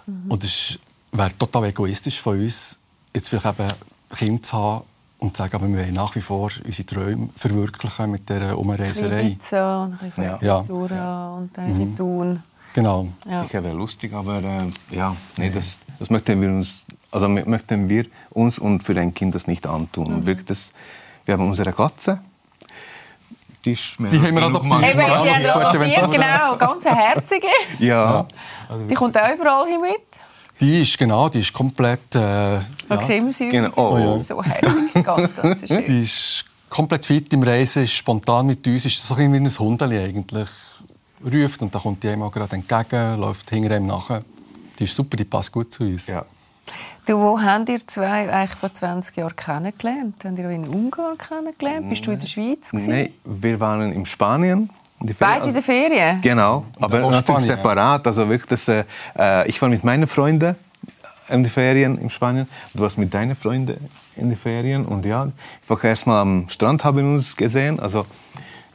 Mhm. 0.06 0.32
Und 0.32 0.44
es 0.44 0.80
wäre 1.12 1.38
total 1.38 1.66
egoistisch 1.66 2.22
von 2.22 2.40
uns, 2.40 2.78
jetzt 3.14 3.30
vielleicht 3.30 3.46
eben 3.46 3.68
Kinder 4.16 4.42
zu 4.42 4.58
haben 4.58 4.86
und 5.20 5.36
zu 5.36 5.44
sagen, 5.44 5.56
aber 5.56 5.68
wir 5.68 5.78
wollen 5.78 5.94
nach 5.94 6.16
wie 6.16 6.22
vor 6.22 6.52
unsere 6.64 6.86
Träume 6.86 7.30
verwirklichen 7.36 8.12
mit 8.12 8.30
dieser 8.30 8.58
Umreiserei. 8.58 9.24
Ibiza 9.24 9.84
und 9.86 9.98
ein 10.02 10.38
ja. 10.42 10.60
und 10.60 11.58
dann 11.58 11.78
mhm. 11.78 11.96
tun. 11.98 12.44
Genau. 12.76 13.08
Ja. 13.26 13.40
Sicher 13.40 13.64
wäre 13.64 13.74
lustig, 13.74 14.14
aber 14.14 14.44
äh, 14.44 14.96
ja, 14.96 15.16
nee, 15.38 15.50
das, 15.50 15.80
das 15.98 16.10
möchten 16.10 16.42
wir 16.42 16.50
uns, 16.50 16.86
also 17.10 17.30
möchten 17.30 17.88
wir 17.88 18.06
uns 18.32 18.60
und 18.60 18.84
für 18.84 19.00
ein 19.00 19.14
Kind 19.14 19.34
das 19.34 19.48
nicht 19.48 19.66
antun. 19.66 20.18
Mhm. 20.18 20.26
Wirklich 20.26 20.46
das, 20.48 20.72
wir 21.24 21.36
haben 21.36 21.48
unsere 21.48 21.72
Katze, 21.72 22.20
die 23.64 23.72
ist 23.72 23.98
Die 23.98 24.20
haben 24.20 24.36
wir 24.36 24.44
adoptiert. 24.44 24.90
Eben, 24.90 24.98
die 24.98 25.06
haben 25.06 25.62
adoptiert, 25.62 26.12
genau. 26.12 26.58
Ganz 26.58 26.86
eine 26.86 26.98
herzige. 26.98 27.48
Ja. 27.80 28.26
Die 28.90 28.94
kommt 28.94 29.18
auch 29.18 29.34
überall 29.34 29.68
hin 29.68 29.80
mit. 29.80 30.02
Die 30.60 30.82
ist, 30.82 30.98
genau, 30.98 31.30
die 31.30 31.40
ist 31.40 31.54
komplett... 31.54 32.14
Äh, 32.14 32.56
ja. 32.56 32.62
sehen 33.04 33.26
wir 33.26 33.34
sie. 33.34 33.50
Genau. 33.50 33.72
Oh, 33.76 33.98
ja. 33.98 34.18
So 34.20 34.44
herzig, 34.44 35.04
ganz, 35.04 35.36
ganz 35.36 35.68
schön. 35.68 35.86
Die 35.86 36.04
ist 36.04 36.46
komplett 36.70 37.06
fit 37.06 37.32
im 37.34 37.44
Reisen, 37.44 37.84
ist 37.84 37.94
spontan 37.94 38.46
mit 38.48 38.68
uns. 38.68 38.86
Ist 38.86 39.02
so 39.02 39.16
ein 39.16 39.32
wie 39.32 39.38
ein 39.38 39.50
Hundeli 39.50 39.98
eigentlich. 39.98 40.50
Ruft 41.26 41.62
und 41.62 41.74
dann 41.74 41.82
kommt 41.82 42.04
die 42.04 42.10
einmal 42.10 42.30
gerade 42.30 42.56
entgegen, 42.56 43.20
läuft 43.20 43.50
hinter 43.50 43.78
ihm 43.78 43.88
nachher. 43.88 44.22
Die 44.80 44.84
ist 44.84 44.96
super, 44.96 45.18
die 45.18 45.26
passt 45.26 45.52
gut 45.52 45.74
zu 45.74 45.84
uns. 45.84 46.08
Ja. 46.08 46.26
Du, 47.06 47.20
wo 47.20 47.40
habt 47.40 47.70
ihr 47.70 47.86
zwei 47.86 48.32
eigentlich 48.32 48.60
vor 48.60 48.74
20 48.74 49.16
Jahren 49.18 49.36
kennengelernt? 49.36 50.16
Habt 50.24 50.40
ihr 50.40 50.50
in 50.50 50.68
Ungarn 50.68 51.18
kennengelernt? 51.18 51.90
Bist 51.90 52.06
du 52.08 52.12
in 52.12 52.20
der 52.20 52.28
Schweiz? 52.28 52.74
Nein, 52.74 53.10
wir 53.24 53.60
waren 53.60 53.92
in 53.92 54.06
Spanien. 54.06 54.70
In 55.02 55.16
Beide 55.20 55.48
in 55.48 55.54
der 55.54 55.62
Ferien? 55.62 56.22
Genau, 56.22 56.66
aber 56.80 57.00
natürlich 57.00 57.20
Spanien, 57.20 57.44
separat. 57.44 58.08
Also 58.08 58.28
wirklich, 58.30 58.48
das, 58.48 58.68
äh, 58.70 59.48
ich 59.48 59.62
war 59.62 59.70
mit 59.70 59.84
meinen 59.84 60.08
Freunden 60.08 60.56
in 61.30 61.44
den 61.44 61.50
Ferien 61.50 61.98
in 61.98 62.10
Spanien. 62.10 62.48
Du 62.74 62.84
warst 62.84 62.98
mit 62.98 63.14
deinen 63.14 63.36
Freunden 63.36 63.90
in 64.16 64.30
den 64.30 64.38
Ferien. 64.38 64.86
Und 64.86 65.06
ja, 65.06 65.24
einfach 65.24 65.84
erst 65.84 66.08
mal 66.08 66.22
am 66.22 66.50
Strand 66.50 66.84
haben 66.84 66.98
wir 66.98 67.04
uns 67.04 67.36
gesehen. 67.36 67.80
Also, 67.80 68.06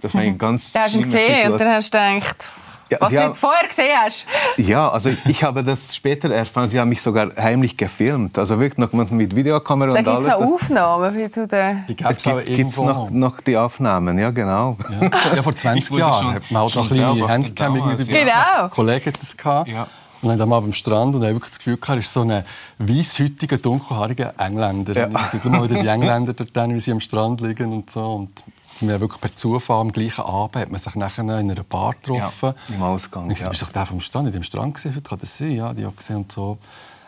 das 0.01 0.15
war 0.15 0.23
eine 0.23 0.37
ganz 0.37 0.73
Da 0.73 0.83
hast 0.83 0.95
du 0.95 0.99
ihn 0.99 1.03
gesehen 1.03 1.53
und 1.53 1.61
dann 1.61 1.69
hast 1.69 1.93
du 1.93 1.99
gedacht, 1.99 2.49
ja, 2.91 2.99
Was 3.01 3.11
du 3.11 3.35
vorher 3.35 3.69
gesehen 3.69 3.97
hast. 3.97 4.27
Ja, 4.57 4.89
also 4.89 5.11
ich 5.25 5.45
habe 5.45 5.63
das 5.63 5.95
später 5.95 6.29
erfahren. 6.31 6.69
Sie 6.69 6.81
haben 6.81 6.89
mich 6.89 7.01
sogar 7.01 7.31
heimlich 7.37 7.77
gefilmt. 7.77 8.37
Also 8.37 8.59
wirklich 8.59 8.79
noch 8.79 9.11
mit 9.13 9.37
Videokamera 9.37 9.93
da 9.93 9.99
und 10.01 10.09
alles. 10.09 10.25
Da 10.25 10.37
gibt 10.37 10.45
es 10.45 10.53
Aufnahmen. 10.53 11.15
Wie 11.15 11.29
du 11.29 11.47
den 11.47 11.85
die 11.89 11.97
es 12.03 12.25
gibt 12.25 12.47
gibt's 12.47 12.77
noch, 12.79 13.11
noch 13.11 13.41
die 13.41 13.57
Aufnahmen, 13.57 14.19
ja 14.19 14.31
genau. 14.31 14.77
Ja, 15.01 15.37
ja 15.37 15.43
vor 15.43 15.55
20 15.55 15.97
Jahren 15.97 16.35
hat 16.35 16.51
man 16.51 16.63
auch 16.63 16.75
noch 16.75 16.89
kleine 16.89 17.29
Handcam 17.29 17.77
irgendwie 17.77 18.07
Genau. 18.07 18.65
Ein 18.65 18.71
Kollege 18.71 19.07
hat 19.07 19.23
das 19.23 19.37
gehabt. 19.37 19.69
Ja. 19.69 19.87
Und 20.23 20.37
dann 20.37 20.53
am 20.53 20.73
Strand 20.73 21.15
und 21.15 21.23
habe 21.23 21.35
wirklich 21.35 21.51
das 21.51 21.59
Gefühl 21.59 21.77
gehabt, 21.77 22.01
ist 22.01 22.13
so 22.13 22.23
ein 22.23 22.45
weißhütiger, 22.79 23.57
dunkelhaariger 23.59 24.35
Engländer. 24.37 24.95
Ja. 24.95 25.07
Und 25.07 25.17
ich 25.33 25.45
mal 25.45 25.63
wieder 25.63 25.81
die 25.81 25.89
Engländer 25.89 26.35
dort, 26.35 26.71
wie 26.71 26.81
sie 26.81 26.91
am 26.91 27.01
Strand 27.01 27.41
liegen 27.41 27.73
und 27.73 27.89
so. 27.89 28.15
Und 28.15 28.43
wir 28.89 29.01
wirklich 29.01 29.21
per 29.21 29.35
Zufall 29.35 29.81
am 29.81 29.93
gleichen 29.93 30.23
Abend 30.23 30.57
hat 30.57 30.71
man 30.71 30.81
sich 30.81 30.95
nachher 30.95 31.23
in 31.23 31.31
einer 31.31 31.63
Bar 31.65 31.95
getroffen. 31.95 32.55
Ja, 32.69 32.75
im 32.75 32.83
Ausgang. 32.83 33.31
Ich 33.31 33.41
ja. 33.41 33.49
bist 33.49 33.63
doch 33.63 33.71
der 33.71 33.87
vom 33.87 34.01
Strand, 34.01 34.29
in 34.29 34.33
dem 34.33 34.43
Strand 34.43 34.75
gesehen, 34.75 35.03
kann 35.03 35.19
das 35.19 35.37
sein? 35.37 35.53
Ja, 35.53 35.73
die 35.73 35.87
auch 35.87 35.97
gesehen 35.97 36.17
und 36.17 36.33
so. 36.33 36.59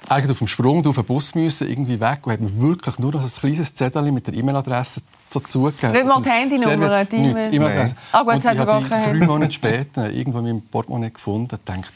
Eigentlich 0.09 0.33
auf 0.33 0.39
dem 0.39 0.49
Sprung 0.49 0.85
auf 0.85 0.97
den 0.97 1.05
Bus 1.05 1.35
müssen, 1.35 1.69
irgendwie 1.69 2.01
weg 2.01 2.27
und 2.27 2.33
hat 2.33 2.41
mir 2.41 2.61
wirklich 2.61 2.99
nur 2.99 3.13
noch 3.13 3.23
ein 3.23 3.29
kleines 3.29 3.73
Zettel 3.75 4.11
mit 4.11 4.27
der 4.27 4.35
E-Mail-Adresse 4.35 5.03
so 5.29 5.41
zugegeben. 5.41 5.93
Nicht 5.93 6.07
mal 6.07 6.21
die 6.21 6.29
Handynummer, 6.29 7.05
die 7.05 7.17
E-Mail-Adresse. 7.17 7.95
Ah, 8.11 8.23
gut, 8.23 8.35
und 8.35 8.41
ich 8.41 8.59
habe 8.59 8.83
die 8.83 8.89
drei 8.89 9.27
Monate 9.27 9.53
später 9.53 10.11
irgendwo 10.11 10.39
in 10.39 10.45
meinem 10.45 10.63
Portemonnaie 10.63 11.11
gefunden 11.11 11.55
und 11.55 11.67
gedacht, 11.67 11.93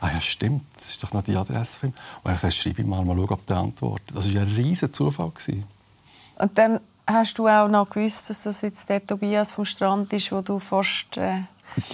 ah 0.00 0.08
ja, 0.12 0.20
stimmt, 0.20 0.62
das 0.76 0.90
ist 0.90 1.02
doch 1.02 1.12
noch 1.12 1.22
die 1.22 1.36
Adresse. 1.36 1.78
Und 1.82 1.94
ich 2.32 2.40
dachte, 2.40 2.52
schreibe 2.52 2.82
ich 2.82 2.86
mal, 2.86 3.04
mal 3.04 3.16
schauen, 3.16 3.30
ob 3.30 3.46
der 3.46 3.56
antwortet. 3.56 4.16
Das 4.16 4.32
war 4.32 4.42
ein 4.42 4.54
riesiger 4.54 4.92
Zufall. 4.92 5.32
Und 6.38 6.58
dann 6.58 6.80
Hast 7.08 7.38
du 7.38 7.48
auch 7.48 7.68
noch 7.68 7.88
gewusst, 7.88 8.28
dass 8.28 8.42
das 8.42 8.60
jetzt 8.60 8.86
der 8.90 9.04
Tobias 9.04 9.50
vom 9.50 9.64
Strand 9.64 10.12
ist, 10.12 10.30
wo 10.30 10.42
du 10.42 10.58
fast 10.58 11.16
äh, 11.16 11.40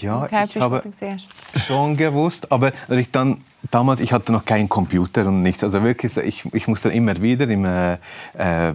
ja, 0.00 0.26
ich 0.26 0.32
habe 0.32 1.20
schon 1.54 1.96
gewusst, 1.96 2.50
aber 2.50 2.72
ich 2.90 3.10
dann 3.12 3.40
damals 3.70 4.00
ich 4.00 4.12
hatte 4.12 4.32
noch 4.32 4.44
keinen 4.44 4.68
Computer 4.68 5.26
und 5.26 5.42
nichts, 5.42 5.62
also 5.62 5.84
wirklich 5.84 6.16
ich, 6.16 6.52
ich 6.52 6.66
musste 6.66 6.88
immer 6.88 7.20
wieder 7.20 7.48
im 7.48 7.64
äh, 7.64 7.94
äh 7.94 7.98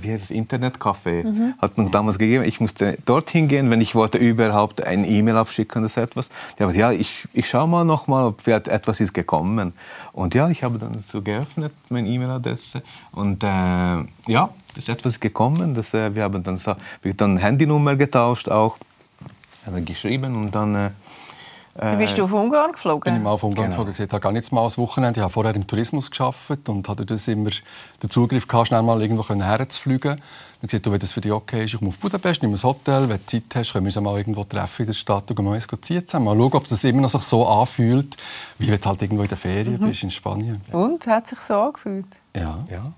wie 0.02 0.12
heißt 0.12 0.24
es 0.24 0.32
Internetcafé 0.32 1.26
mhm. 1.26 1.54
hat 1.62 1.78
noch 1.78 1.92
damals 1.92 2.20
gegeben, 2.20 2.46
ich 2.46 2.62
musste 2.62 2.98
dorthin 3.06 3.50
gehen, 3.50 3.70
wenn 3.70 3.82
ich 3.82 3.96
wollte 3.96 4.18
überhaupt 4.18 4.82
ein 4.84 5.04
E-Mail 5.04 5.36
abschicken 5.36 5.82
oder 5.82 5.90
so 5.90 6.02
etwas. 6.02 6.30
Die 6.58 6.64
haben 6.64 6.74
ja 6.74 6.92
ich, 6.92 7.28
ich 7.34 7.50
schaue 7.50 7.68
mal 7.68 7.84
noch 7.84 8.08
mal, 8.08 8.24
ob 8.24 8.48
etwas 8.48 9.02
ist 9.02 9.14
gekommen. 9.14 9.74
Und 10.14 10.36
ja 10.36 10.48
ich 10.50 10.64
habe 10.64 10.80
dann 10.80 10.98
so 11.00 11.22
geöffnet 11.22 11.74
meine 11.90 12.08
E-Mail-Adresse. 12.08 12.82
Und 13.12 13.44
äh, 13.44 13.48
ja 14.28 14.50
ist 14.78 14.90
etwas 14.90 15.20
gekommen, 15.20 15.74
das, 15.74 15.94
äh, 15.94 16.14
wir 16.16 16.24
haben 16.24 16.44
dann 16.44 16.58
so, 16.58 16.76
wir 17.02 17.14
dann 17.14 17.38
Handynummer 17.38 17.96
getauscht 17.96 18.50
auch 18.50 18.78
hat 19.66 19.86
geschrieben 19.86 20.36
und 20.36 20.54
dann... 20.54 20.76
Äh, 20.76 20.90
Du 21.80 21.98
bist 21.98 22.18
du 22.18 22.26
auf 22.26 22.34
Ungarn 22.34 22.74
geflogen? 22.74 23.04
Bin 23.04 23.16
ich 23.16 23.22
mal 23.22 23.32
auf 23.32 23.44
Ungarn 23.44 23.70
genau. 23.70 23.86
geflogen. 23.86 23.94
Ich 23.94 24.12
habe 24.12 24.20
gar 24.20 24.34
nicht 24.34 24.52
mal 24.52 24.64
als 24.64 24.78
Wochenende. 24.78 25.22
Ich 25.22 25.24
habe 25.24 25.32
vorher 25.32 25.56
im 25.56 25.66
Tourismus 25.66 26.12
gearbeitet 26.12 26.68
und 26.68 26.90
hatte 26.90 27.06
das 27.06 27.26
immer 27.30 27.52
den 28.04 28.10
Zugriff 28.10 28.50
gehabt, 28.50 28.68
schnell 28.68 28.82
mal 28.82 29.02
irgendwo 29.02 29.24
herzufliegen. 29.24 30.20
Dann 30.60 30.68
gesagt, 30.68 30.92
wenn 30.92 31.00
das 31.00 31.14
für 31.14 31.22
dich 31.22 31.32
okay 31.32 31.64
ist, 31.64 31.74
ich 31.74 31.80
komme 31.80 31.90
auf 31.90 32.00
Budapest, 32.00 32.42
nimm 32.42 32.52
ein 32.52 32.62
Hotel, 32.62 33.08
wenn 33.08 33.18
du 33.18 33.26
Zeit 33.26 33.44
hast, 33.56 33.72
können 33.72 33.86
wir 33.86 33.96
uns 33.96 34.04
mal 34.04 34.18
irgendwo 34.18 34.44
treffen 34.44 34.82
in 34.82 34.88
der 34.88 34.94
Stadt 34.94 35.32
und 35.32 35.42
mal 35.42 35.54
eins 35.54 35.68
ziehen 35.82 36.06
zusammen. 36.06 36.26
Mal 36.26 36.36
schauen, 36.36 36.54
ob 36.54 36.68
das 36.68 36.84
immer 36.84 37.02
noch 37.02 37.10
sich 37.10 37.22
so 37.22 37.48
anfühlt, 37.48 38.18
wie 38.58 38.70
wenn 38.70 38.82
du 38.82 38.86
halt 38.86 39.02
irgendwo 39.02 39.24
in 39.24 39.30
der 39.30 39.38
Ferien 39.38 39.80
mhm. 39.80 39.88
bist 39.88 40.04
in 40.04 40.12
Spanien. 40.12 40.62
Und? 40.74 41.08
Hat 41.08 41.28
sich 41.28 41.40
so 41.40 41.54
angefühlt? 41.54 42.08
Ja. 42.36 42.66
ja. 42.70 42.92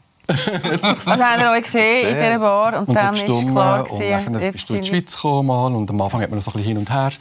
Was 0.81 1.07
haben 1.07 1.41
wir 1.41 1.51
euch 1.51 1.63
gesehen 1.63 2.09
in 2.09 2.15
dieser 2.15 2.39
Bar? 2.39 2.79
Und, 2.79 2.89
und 2.89 2.95
dann 2.95 3.13
ist 3.13 3.25
klar 3.25 3.83
gewesen, 3.83 4.27
und 4.27 4.33
dann 4.33 4.51
bist 4.51 4.69
du 4.69 4.73
in 4.75 4.81
die 4.81 4.87
Schweiz 4.87 5.15
gekommen 5.15 5.75
und 5.75 5.89
am 5.89 6.01
Anfang 6.01 6.21
hat 6.21 6.29
man 6.29 6.37
noch 6.39 6.43
so 6.43 6.51
ein 6.51 6.53
bisschen 6.55 6.69
hin 6.69 6.77
und 6.77 6.89
her 6.89 7.11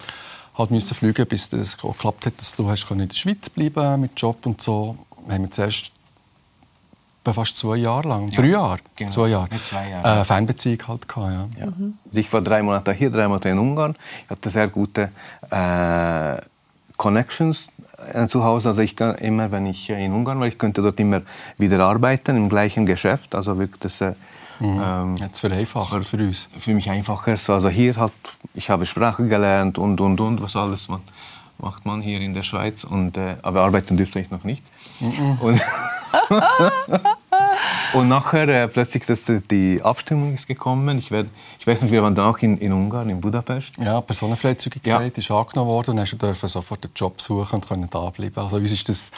halt 0.57 0.70
müssen 0.70 0.94
fliegen, 0.94 1.27
bis 1.27 1.49
das 1.49 1.77
geklappt 1.77 2.27
hat, 2.27 2.38
dass 2.38 2.55
du 2.55 2.68
hast 2.68 2.90
in 2.90 2.99
der 2.99 3.14
Schweiz 3.14 3.49
bleiben 3.51 4.01
mit 4.01 4.20
Job 4.20 4.44
und 4.46 4.61
so. 4.61 4.96
Wir 5.27 5.35
haben 5.35 5.51
zuerst 5.51 5.92
fast 7.33 7.59
zwei 7.59 7.77
Jahre 7.77 8.09
lang, 8.09 8.29
ja, 8.29 8.40
drei 8.40 8.49
Jahre, 8.49 8.79
genau. 8.96 9.11
zwei 9.11 9.29
Jahre, 9.29 9.49
zwei 9.62 9.88
Jahre. 9.88 10.20
Äh, 10.20 10.25
Fernbeziehung 10.25 10.88
halt 10.88 11.09
gehabt, 11.09 11.33
ja. 11.33 11.64
ja. 11.64 11.66
Mhm. 11.66 11.94
Ich 12.12 12.33
war 12.33 12.40
drei 12.40 12.61
Monate 12.61 12.92
hier, 12.92 13.11
drei 13.11 13.29
Monate 13.29 13.51
in 13.51 13.59
Ungarn. 13.59 13.94
Ich 14.25 14.31
hatte 14.31 14.51
sehr 14.51 14.66
gute 14.66 15.12
äh, 15.51 16.37
Connections 17.01 17.71
äh, 18.13 18.29
zu 18.29 18.45
Hause. 18.45 18.69
Also 18.69 18.83
ich 18.83 18.95
kann 18.95 19.15
immer, 19.17 19.51
wenn 19.51 19.65
ich 19.65 19.89
in 19.89 20.13
Ungarn 20.13 20.39
war, 20.39 20.47
ich 20.47 20.59
könnte 20.59 20.83
dort 20.83 21.01
immer 21.01 21.23
wieder 21.57 21.81
arbeiten 21.87 22.37
im 22.37 22.51
gleichen 22.51 22.85
Geschäft. 22.85 23.35
Also 23.35 23.59
wirklich 23.59 23.81
das. 23.81 24.03
Äh, 24.03 24.13
mhm. 24.61 24.83
ähm, 24.85 25.17
Jetzt 25.17 25.43
einfacher 25.43 26.03
für 26.03 26.19
uns. 26.19 26.49
Für 26.59 26.75
mich 26.75 26.91
einfacher. 26.91 27.33
Also 27.33 27.71
hier 27.71 27.97
halt, 27.97 28.13
ich 28.53 28.69
habe 28.69 28.85
Sprache 28.85 29.27
gelernt 29.27 29.79
und 29.79 29.99
und 29.99 30.21
und 30.21 30.43
was 30.43 30.57
alles 30.57 30.91
man, 30.91 31.01
macht 31.57 31.87
man 31.87 32.03
hier 32.03 32.21
in 32.21 32.35
der 32.35 32.43
Schweiz. 32.43 32.85
Und, 32.85 33.17
äh, 33.17 33.37
aber 33.41 33.63
arbeiten 33.63 33.97
dürfte 33.97 34.21
ich 34.21 34.31
noch 34.31 34.45
nicht. 34.45 34.63
Mhm. 35.01 35.39
Und 37.92 38.09
nachher 38.09 38.49
äh, 38.49 38.68
plötzlich 38.68 39.05
dass 39.07 39.25
die 39.51 39.81
Abstimmung 39.83 40.35
ist 40.35 40.46
gekommen. 40.46 40.99
Ich, 40.99 41.11
werd, 41.11 41.29
ich 41.59 41.66
weiß 41.66 41.83
noch, 41.83 41.90
wir 41.90 42.03
waren 42.03 42.14
da 42.14 42.31
auch 42.31 42.38
in, 42.38 42.57
in 42.59 42.73
Ungarn, 42.73 43.11
in 43.11 43.20
Budapest. 43.20 43.79
Ja, 43.79 44.01
Personenfreizügigkeit 44.01 45.16
ja. 45.16 45.20
ist 45.20 45.31
angenommen 45.31 45.70
worden 45.70 45.90
und 45.90 45.96
dann 45.96 46.18
durfte 46.18 46.49
sofort 46.49 46.85
einen 46.85 46.92
Job 46.94 47.20
suchen 47.20 47.57
und 47.57 47.68
können 47.68 47.88
da 47.90 48.11
bleiben. 48.11 48.38
Also 48.38 48.57
uns 48.57 48.73
ist 48.73 48.88
das 48.88 49.11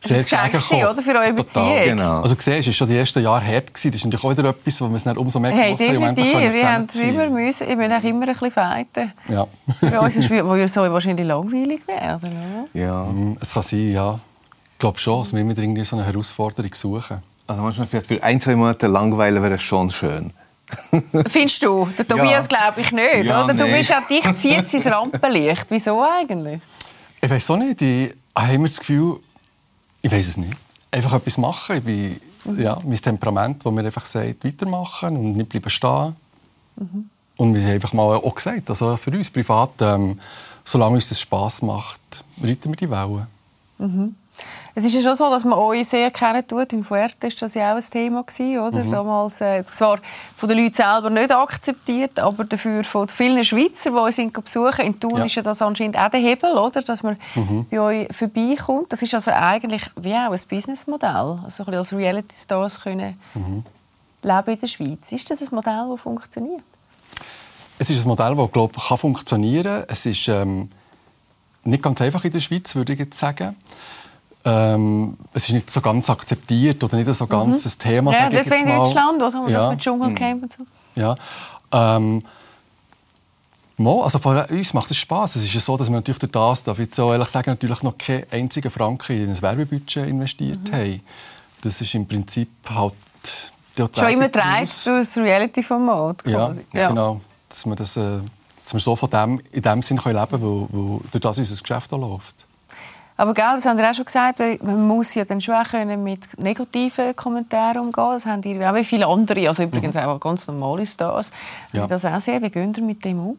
sehr 0.00 0.18
das 0.18 0.30
Geschenk 0.30 0.52
gewesen, 0.52 0.86
oder, 0.86 1.02
für 1.02 1.18
eure 1.18 1.32
Beziehung. 1.32 1.84
Genau. 1.84 2.20
Also 2.20 2.34
siehst, 2.38 2.68
es 2.68 2.76
schon 2.76 2.88
die 2.88 2.96
ersten 2.96 3.22
Jahre 3.22 3.44
hart 3.44 3.72
gewesen. 3.72 3.90
Das 3.90 3.96
ist 3.96 4.04
natürlich 4.04 4.24
auch 4.24 4.30
wieder 4.30 4.48
etwas, 4.48 4.80
wo 4.80 4.88
wir 4.88 4.96
es 4.96 5.04
dann 5.04 5.16
umso 5.16 5.40
mehr 5.40 5.52
hey, 5.52 5.74
genossen 5.74 6.04
haben. 6.04 6.16
Wir 6.16 6.72
haben 6.72 6.88
immer 7.00 7.30
müssen, 7.30 7.68
ich 7.68 7.76
bin 7.76 7.92
auch 7.92 8.02
immer 8.02 8.28
ein 8.28 8.32
bisschen 8.32 8.50
feiten. 8.50 9.12
Ja. 9.28 9.46
für 9.80 10.00
uns 10.00 10.16
ist 10.16 10.30
es 10.30 10.74
so 10.74 10.80
wahrscheinlich 10.82 11.26
langweilig 11.26 11.86
werden, 11.86 12.30
oder? 12.32 12.80
Ja. 12.80 13.04
Mm, 13.04 13.36
es 13.40 13.52
kann 13.52 13.62
sein, 13.62 13.92
ja. 13.92 14.18
Ich 14.72 14.78
glaube 14.78 14.98
schon, 14.98 15.20
dass 15.20 15.32
wir 15.32 15.40
immer 15.40 15.56
irgendwie 15.56 15.84
so 15.84 15.96
eine 15.96 16.04
Herausforderung 16.04 16.74
suchen. 16.74 17.22
Also 17.46 17.62
manchmal 17.62 17.86
vielleicht 17.86 18.06
für 18.06 18.22
ein, 18.22 18.40
zwei 18.40 18.56
Monate 18.56 18.86
langweilen 18.86 19.42
wäre 19.42 19.58
schon 19.58 19.90
schön. 19.90 20.32
Findest 21.26 21.62
du? 21.62 21.88
Der 21.98 22.06
Tobias 22.06 22.48
ja. 22.50 22.58
glaube 22.58 22.80
ich 22.80 22.90
nicht. 22.90 23.24
Ja, 23.24 23.44
oder? 23.44 23.54
Du 23.54 23.64
nee. 23.64 23.78
bist 23.78 23.92
auch 23.92 24.06
dich 24.08 24.36
zieht 24.36 24.68
sein 24.68 24.92
Rampenlicht. 24.92 25.66
Wieso 25.68 26.02
eigentlich? 26.02 26.60
Ich 27.20 27.30
weiß 27.30 27.50
auch 27.50 27.56
nicht. 27.56 27.80
Ich 27.82 28.14
habe 28.34 28.52
immer 28.52 28.66
das 28.66 28.78
Gefühl, 28.78 29.20
ich 30.02 30.10
weiß 30.10 30.28
es 30.28 30.36
nicht. 30.36 30.56
Einfach 30.90 31.14
etwas 31.14 31.38
machen. 31.38 31.76
Ich 31.76 31.82
bin, 31.82 32.20
mhm. 32.44 32.60
ja, 32.60 32.78
mein 32.84 32.96
Temperament, 32.96 33.64
das 33.64 33.72
mir 33.72 33.84
einfach 33.84 34.04
sagt, 34.04 34.44
weitermachen 34.44 35.16
und 35.16 35.36
nicht 35.36 35.48
bleiben 35.48 35.70
stehen. 35.70 36.16
Mhm. 36.76 37.10
Und 37.36 37.54
wir 37.54 37.62
haben 37.62 37.72
einfach 37.72 37.92
mal 37.92 38.16
auch 38.16 38.34
gesagt, 38.34 38.70
also 38.70 38.96
für 38.96 39.10
uns 39.10 39.30
privat, 39.30 39.70
ähm, 39.80 40.18
solange 40.64 40.96
uns 40.96 41.08
das 41.08 41.20
Spass 41.20 41.62
macht, 41.62 42.24
reiten 42.42 42.70
wir 42.70 42.76
die 42.76 42.90
Wellen. 42.90 43.26
Mhm. 43.78 44.14
Es 44.76 44.84
ist 44.84 44.94
ja 44.94 45.02
schon 45.02 45.14
so, 45.14 45.30
dass 45.30 45.44
man 45.44 45.56
euch 45.56 45.88
sehr 45.88 46.10
kennen 46.10 46.46
tut. 46.46 46.72
In 46.72 46.82
Fuerte 46.82 47.28
war 47.28 47.30
das 47.38 47.54
ja 47.54 47.72
auch 47.72 47.76
ein 47.76 47.90
Thema, 47.90 48.24
oder? 48.66 48.82
Mhm. 48.82 48.90
Damals, 48.90 49.40
äh, 49.40 49.64
zwar 49.66 50.00
von 50.34 50.48
den 50.48 50.58
Leuten 50.58 50.74
selber 50.74 51.10
nicht 51.10 51.30
akzeptiert, 51.30 52.18
aber 52.18 52.44
dafür 52.44 52.82
von 52.82 53.06
vielen 53.06 53.44
Schweizer, 53.44 53.90
die 53.90 53.96
uns 53.96 54.16
besuchen. 54.16 54.84
In 54.84 54.98
Thun 54.98 55.18
ja. 55.18 55.24
ist 55.26 55.36
ja 55.36 55.42
das 55.42 55.62
anscheinend 55.62 55.96
auch 55.96 56.08
der 56.08 56.18
Hebel, 56.18 56.54
oder? 56.58 56.82
Dass 56.82 57.04
man 57.04 57.16
mhm. 57.36 57.66
bei 57.70 57.80
euch 57.80 58.08
vorbeikommt. 58.10 58.92
Das 58.92 59.00
ist 59.00 59.14
also 59.14 59.30
eigentlich 59.30 59.82
wie 59.94 60.14
auch 60.14 60.32
ein 60.32 60.40
Businessmodell. 60.48 61.38
Also 61.44 61.62
ein 61.62 61.66
bisschen 61.66 61.74
als 61.74 61.92
Reality 61.92 62.34
Stars 62.36 62.80
können 62.80 63.16
mhm. 63.34 63.64
leben 64.22 64.50
in 64.50 64.60
der 64.60 64.66
Schweiz. 64.66 65.12
Ist 65.12 65.30
das 65.30 65.40
ein 65.40 65.48
Modell, 65.52 65.86
das 65.88 66.00
funktioniert? 66.00 66.62
Es 67.78 67.90
ist 67.90 68.04
ein 68.04 68.08
Modell, 68.08 68.34
das 68.34 68.50
glaube 68.50 68.72
ich, 68.76 68.98
funktionieren 68.98 69.64
kann. 69.64 69.84
Es 69.86 70.04
ist 70.04 70.26
ähm, 70.26 70.68
nicht 71.62 71.82
ganz 71.82 72.02
einfach 72.02 72.24
in 72.24 72.32
der 72.32 72.40
Schweiz, 72.40 72.74
würde 72.74 72.94
ich 72.94 72.98
jetzt 72.98 73.16
sagen 73.16 73.54
ähm, 74.44 75.16
es 75.32 75.44
ist 75.48 75.52
nicht 75.54 75.70
so 75.70 75.80
ganz 75.80 76.10
akzeptiert 76.10 76.82
oder 76.84 76.96
nicht 76.96 77.12
so 77.12 77.26
ganz 77.26 77.64
mhm. 77.64 77.70
ein 77.70 77.78
Thema. 77.78 78.12
Ja, 78.12 78.28
deswegen 78.28 78.66
Deutschland, 78.66 79.22
also 79.22 79.48
ja. 79.48 79.60
das 79.60 79.70
mit 79.70 79.80
Dschungelcamp 79.80 80.42
und 80.42 80.52
so. 80.52 80.66
Ja. 80.94 81.14
Ähm, 81.72 82.22
also 83.78 84.18
von 84.18 84.38
uns 84.38 84.74
macht 84.74 84.90
es 84.90 84.98
Spaß. 84.98 85.36
Es 85.36 85.44
ist 85.44 85.54
ja 85.54 85.60
so, 85.60 85.76
dass 85.76 85.88
wir 85.88 85.96
natürlich 85.96 86.18
durch 86.20 86.32
das, 86.32 86.62
darf 86.62 86.78
ich 86.78 86.94
so 86.94 87.12
ehrlich 87.12 87.28
sagen, 87.28 87.50
natürlich 87.50 87.82
noch 87.82 87.96
keinen 87.98 88.24
einzigen 88.30 88.70
Franken 88.70 89.20
in 89.20 89.30
ein 89.30 89.42
Werbebudget 89.42 90.04
investiert 90.06 90.70
mhm. 90.70 90.76
haben. 90.76 91.00
Das 91.62 91.80
ist 91.80 91.94
im 91.94 92.06
Prinzip 92.06 92.50
halt 92.70 92.94
Schon 93.76 94.08
immer 94.08 94.28
dreist 94.28 94.86
durch 94.86 95.08
das 95.08 95.16
Reality-Format. 95.16 96.22
Ja, 96.26 96.52
ja, 96.72 96.88
genau. 96.88 97.20
Dass 97.48 97.66
wir, 97.66 97.74
das, 97.74 97.96
äh, 97.96 98.18
dass 98.54 98.72
wir 98.72 98.80
so 98.80 98.94
von 98.94 99.10
dem, 99.10 99.40
in 99.50 99.62
dem 99.62 99.82
Sinn 99.82 99.98
können 99.98 100.16
leben 100.16 100.30
können, 100.30 100.42
wo, 100.42 100.68
wo 100.70 101.00
durch 101.10 101.20
das 101.20 101.38
unser 101.38 101.60
Geschäft 101.60 101.90
läuft. 101.90 102.43
Aber 103.16 103.32
gell, 103.32 103.44
das 103.54 103.64
haben 103.64 103.78
Sie 103.78 103.84
auch 103.84 103.94
schon 103.94 104.04
gesagt, 104.04 104.40
man 104.62 104.88
muss 104.88 105.14
ja 105.14 105.24
dann 105.24 105.40
schon 105.40 105.54
auch 105.54 105.68
können 105.68 106.02
mit 106.02 106.36
negativen 106.38 107.14
Kommentaren 107.14 107.78
umgehen. 107.78 108.10
Das 108.12 108.26
haben 108.26 108.42
die 108.42 108.64
auch 108.64 108.74
wie 108.74 108.84
viele 108.84 109.06
andere, 109.06 109.48
also 109.48 109.62
übrigens 109.62 109.94
mhm. 109.94 110.00
auch 110.00 110.18
ganz 110.18 110.48
normale 110.48 110.84
Stars. 110.84 111.30
Ja. 111.72 111.86
Das 111.86 112.04
auch 112.04 112.20
sehr. 112.20 112.42
Wie 112.42 112.50
gehen 112.50 112.74
Sie 112.74 112.80
mit 112.80 113.04
dem 113.04 113.20
um? 113.20 113.38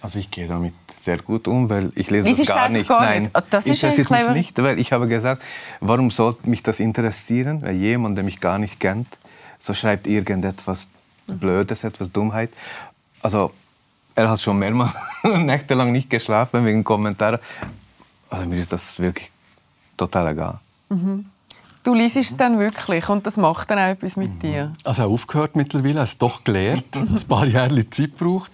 Also 0.00 0.18
ich 0.18 0.30
gehe 0.30 0.46
damit 0.46 0.74
sehr 0.94 1.18
gut 1.18 1.48
um, 1.48 1.68
weil 1.70 1.90
ich 1.96 2.10
lese 2.10 2.28
das 2.28 2.46
gar 2.46 2.68
nicht. 2.68 2.88
Gar 2.88 3.00
Nein, 3.00 3.22
nicht. 3.22 3.34
Das 3.50 3.66
ist 3.66 3.82
interessiert 3.82 4.10
mich 4.10 4.28
nicht, 4.28 4.62
weil 4.62 4.78
ich 4.78 4.92
habe 4.92 5.08
gesagt, 5.08 5.42
warum 5.80 6.10
sollte 6.10 6.48
mich 6.48 6.62
das 6.62 6.78
interessieren? 6.78 7.62
Weil 7.62 7.74
jemand, 7.74 8.16
der 8.16 8.22
mich 8.22 8.38
gar 8.38 8.58
nicht 8.58 8.78
kennt, 8.78 9.08
so 9.58 9.74
schreibt 9.74 10.06
irgendetwas 10.06 10.88
mhm. 11.26 11.38
Blödes, 11.38 11.82
etwas 11.82 12.12
Dummheit. 12.12 12.50
Also 13.22 13.50
er 14.14 14.30
hat 14.30 14.40
schon 14.40 14.58
mehrmals 14.58 14.94
nächtelang 15.22 15.90
nicht 15.90 16.10
geschlafen 16.10 16.64
wegen 16.64 16.84
Kommentaren. 16.84 17.40
Also 18.30 18.46
mir 18.46 18.58
ist 18.58 18.72
das 18.72 18.98
wirklich 18.98 19.30
total 19.96 20.32
egal. 20.32 20.58
Mhm. 20.88 21.26
Du 21.82 21.94
liest 21.94 22.16
es 22.16 22.36
dann 22.36 22.58
wirklich 22.58 23.08
und 23.10 23.26
das 23.26 23.36
macht 23.36 23.70
dann 23.70 23.78
auch 23.78 23.88
etwas 23.88 24.16
mit 24.16 24.34
mhm. 24.34 24.40
dir? 24.40 24.72
Also 24.84 25.02
aufgehört 25.04 25.54
mittlerweile, 25.54 26.00
es 26.00 26.16
doch 26.16 26.42
gelernt, 26.42 26.84
ein 26.96 27.28
paar 27.28 27.46
Jahre 27.46 27.88
Zeit 27.90 28.16
braucht. 28.16 28.50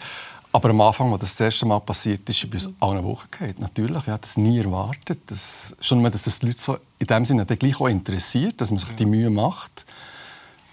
Aber 0.53 0.71
am 0.71 0.81
Anfang, 0.81 1.13
als 1.13 1.21
das, 1.21 1.37
das 1.37 1.41
erste 1.41 1.67
Mal 1.67 1.79
passiert 1.79 2.29
ist, 2.29 2.43
ist 2.43 2.55
es 2.55 2.75
auch 2.81 2.91
eine 2.91 3.05
Woche 3.05 3.29
gegangen. 3.31 3.55
Natürlich, 3.59 4.03
ich 4.03 4.09
hatte 4.09 4.23
das 4.23 4.37
nie 4.37 4.59
erwartet. 4.59 5.21
Das, 5.29 5.77
schon 5.81 6.03
mal, 6.03 6.11
dass 6.11 6.25
das 6.25 6.41
die 6.41 6.47
Leute 6.47 6.61
so 6.61 6.77
in 6.99 7.07
dem 7.07 7.25
Sinne 7.25 7.47
gleich 7.47 7.81
auch 7.81 7.87
interessiert, 7.87 8.61
dass 8.61 8.71
man 8.71 8.79
sich 8.79 8.89
die 8.97 9.07
Mühe 9.07 9.31
macht, 9.31 9.87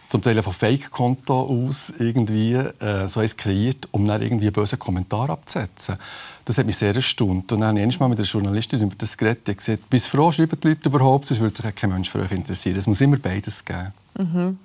zum 0.10 0.22
Teil 0.22 0.42
von 0.42 0.54
Fake-Konto 0.54 1.42
aus 1.42 1.92
irgendwie 2.00 2.54
äh, 2.54 3.08
so 3.08 3.20
eins 3.20 3.36
kreiert, 3.36 3.88
um 3.92 4.06
dann 4.06 4.22
irgendwie 4.22 4.48
einen 4.48 4.54
bösen 4.54 4.80
Kommentar 4.80 5.30
abzusetzen. 5.30 5.98
Das 6.46 6.58
hat 6.58 6.66
mich 6.66 6.78
sehr 6.78 6.96
erstaunt. 6.96 7.52
Und 7.52 7.60
dann 7.60 7.78
habe 7.78 7.90
ich 7.90 8.00
mal 8.00 8.08
mit 8.08 8.18
einer 8.18 8.28
Journalistin 8.28 8.82
über 8.82 8.96
das 8.98 9.18
geredet. 9.18 9.50
Ich 9.50 9.58
gesagt, 9.58 9.90
bist 9.90 10.08
froh, 10.08 10.32
schreiben 10.32 10.58
die 10.64 10.70
Leute 10.70 10.88
überhaupt, 10.88 11.28
sonst 11.28 11.42
würde 11.42 11.62
sich 11.62 11.76
kein 11.76 11.90
Mensch 11.90 12.10
für 12.10 12.20
euch 12.20 12.32
interessieren. 12.32 12.78
Es 12.78 12.88
muss 12.88 13.02
immer 13.02 13.18
beides 13.18 13.66
geben. 13.66 13.94
Mhm. 14.18 14.58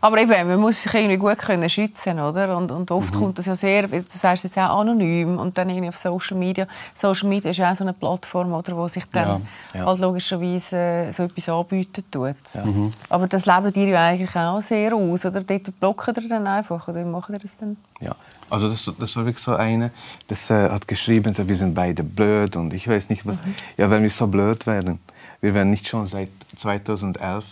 Aber 0.00 0.18
eben, 0.18 0.30
man 0.30 0.60
muss 0.60 0.82
sich 0.82 0.94
irgendwie 0.94 1.16
gut 1.16 1.38
können 1.38 1.68
schützen, 1.68 2.20
oder? 2.20 2.56
Und, 2.56 2.70
und 2.70 2.90
oft 2.90 3.14
mhm. 3.14 3.18
kommt 3.18 3.38
das 3.38 3.46
ja 3.46 3.56
sehr, 3.56 3.88
du 3.88 4.02
sagst 4.02 4.44
jetzt 4.44 4.58
auch 4.58 4.80
anonym 4.80 5.38
und 5.38 5.56
dann 5.56 5.68
irgendwie 5.68 5.88
auf 5.88 5.98
Social 5.98 6.36
Media. 6.36 6.66
Social 6.94 7.28
Media 7.28 7.50
ist 7.50 7.56
ja 7.56 7.72
auch 7.72 7.76
so 7.76 7.84
eine 7.84 7.92
Plattform, 7.92 8.52
oder, 8.52 8.76
wo 8.76 8.88
sich 8.88 9.04
dann 9.12 9.42
ja. 9.74 9.80
Ja. 9.80 9.86
Halt 9.86 10.00
logischerweise 10.00 10.76
äh, 10.76 11.12
so 11.12 11.24
etwas 11.24 11.48
anbieten 11.48 12.04
tut. 12.10 12.36
Ja. 12.54 12.64
Mhm. 12.64 12.92
Aber 13.08 13.26
das 13.26 13.46
leben 13.46 13.72
die 13.72 13.84
ja 13.84 14.06
eigentlich 14.06 14.34
auch 14.36 14.62
sehr 14.62 14.94
aus, 14.94 15.24
oder? 15.24 15.42
Dort 15.42 15.80
blocken 15.80 16.14
ihr 16.22 16.28
dann 16.28 16.46
einfach, 16.46 16.86
oder 16.88 17.00
wie 17.00 17.08
machen 17.08 17.34
ihr 17.34 17.40
das 17.40 17.58
dann? 17.58 17.76
Ja. 18.00 18.14
Also 18.48 18.68
das, 18.68 18.90
das 18.98 19.16
war 19.16 19.24
wirklich 19.24 19.42
so 19.42 19.56
eine, 19.56 19.90
das 20.28 20.50
äh, 20.50 20.70
hat 20.70 20.86
geschrieben, 20.86 21.34
so, 21.34 21.48
wir 21.48 21.56
sind 21.56 21.74
beide 21.74 22.04
blöd 22.04 22.56
und 22.56 22.72
ich 22.74 22.86
weiß 22.86 23.08
nicht 23.08 23.26
was. 23.26 23.44
Mhm. 23.44 23.54
Ja, 23.76 23.90
wenn 23.90 24.02
wir 24.02 24.10
so 24.10 24.26
blöd 24.28 24.66
wären, 24.66 25.00
wir 25.40 25.54
wären 25.54 25.70
nicht 25.70 25.88
schon 25.88 26.06
seit 26.06 26.30
2011 26.56 27.44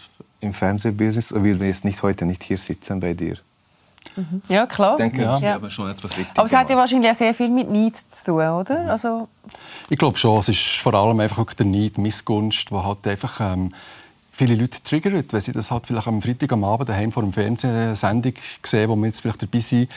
im 0.44 0.52
Fernsehbusiness 0.52 1.32
und 1.32 1.44
wir 1.44 1.54
jetzt 1.54 1.84
nicht 1.84 2.02
heute 2.02 2.26
nicht 2.26 2.42
hier 2.42 2.58
sitzen 2.58 3.00
bei 3.00 3.14
dir. 3.14 3.36
Mhm. 4.16 4.42
Ja, 4.48 4.66
klar. 4.66 4.92
Ich 4.92 4.98
denke, 4.98 5.22
ja. 5.22 5.40
wir 5.40 5.54
haben 5.54 5.70
schon 5.70 5.90
etwas 5.90 6.16
richtig 6.16 6.36
Aber 6.36 6.46
es 6.46 6.54
hat 6.54 6.70
ja 6.70 6.76
wahrscheinlich 6.76 7.10
auch 7.10 7.14
sehr 7.14 7.34
viel 7.34 7.48
mit 7.48 7.70
Neid 7.70 7.96
zu 7.96 8.26
tun, 8.26 8.46
oder? 8.46 8.82
Mhm. 8.82 8.90
Also 8.90 9.28
ich 9.88 9.98
glaube 9.98 10.18
schon, 10.18 10.38
es 10.38 10.48
ist 10.48 10.80
vor 10.80 10.94
allem 10.94 11.18
einfach 11.20 11.52
der 11.54 11.66
Neid, 11.66 11.98
Missgunst, 11.98 12.70
wo 12.70 12.84
halt 12.84 13.06
einfach 13.06 13.40
ähm, 13.40 13.72
viele 14.30 14.54
Leute 14.54 14.82
triggert, 14.82 15.32
weil 15.32 15.40
sie 15.40 15.52
das 15.52 15.70
halt 15.70 15.86
vielleicht 15.86 16.06
am 16.06 16.22
Freitag 16.22 16.52
am 16.52 16.64
Abend 16.64 16.88
daheim 16.88 17.12
vor 17.12 17.22
dem 17.22 17.32
Fernsehsendung 17.32 18.34
sehen, 18.62 18.88
wo 18.88 18.96
wir 18.96 19.06
jetzt 19.06 19.22
vielleicht 19.22 19.42
dabei 19.42 19.58
sind. 19.58 19.90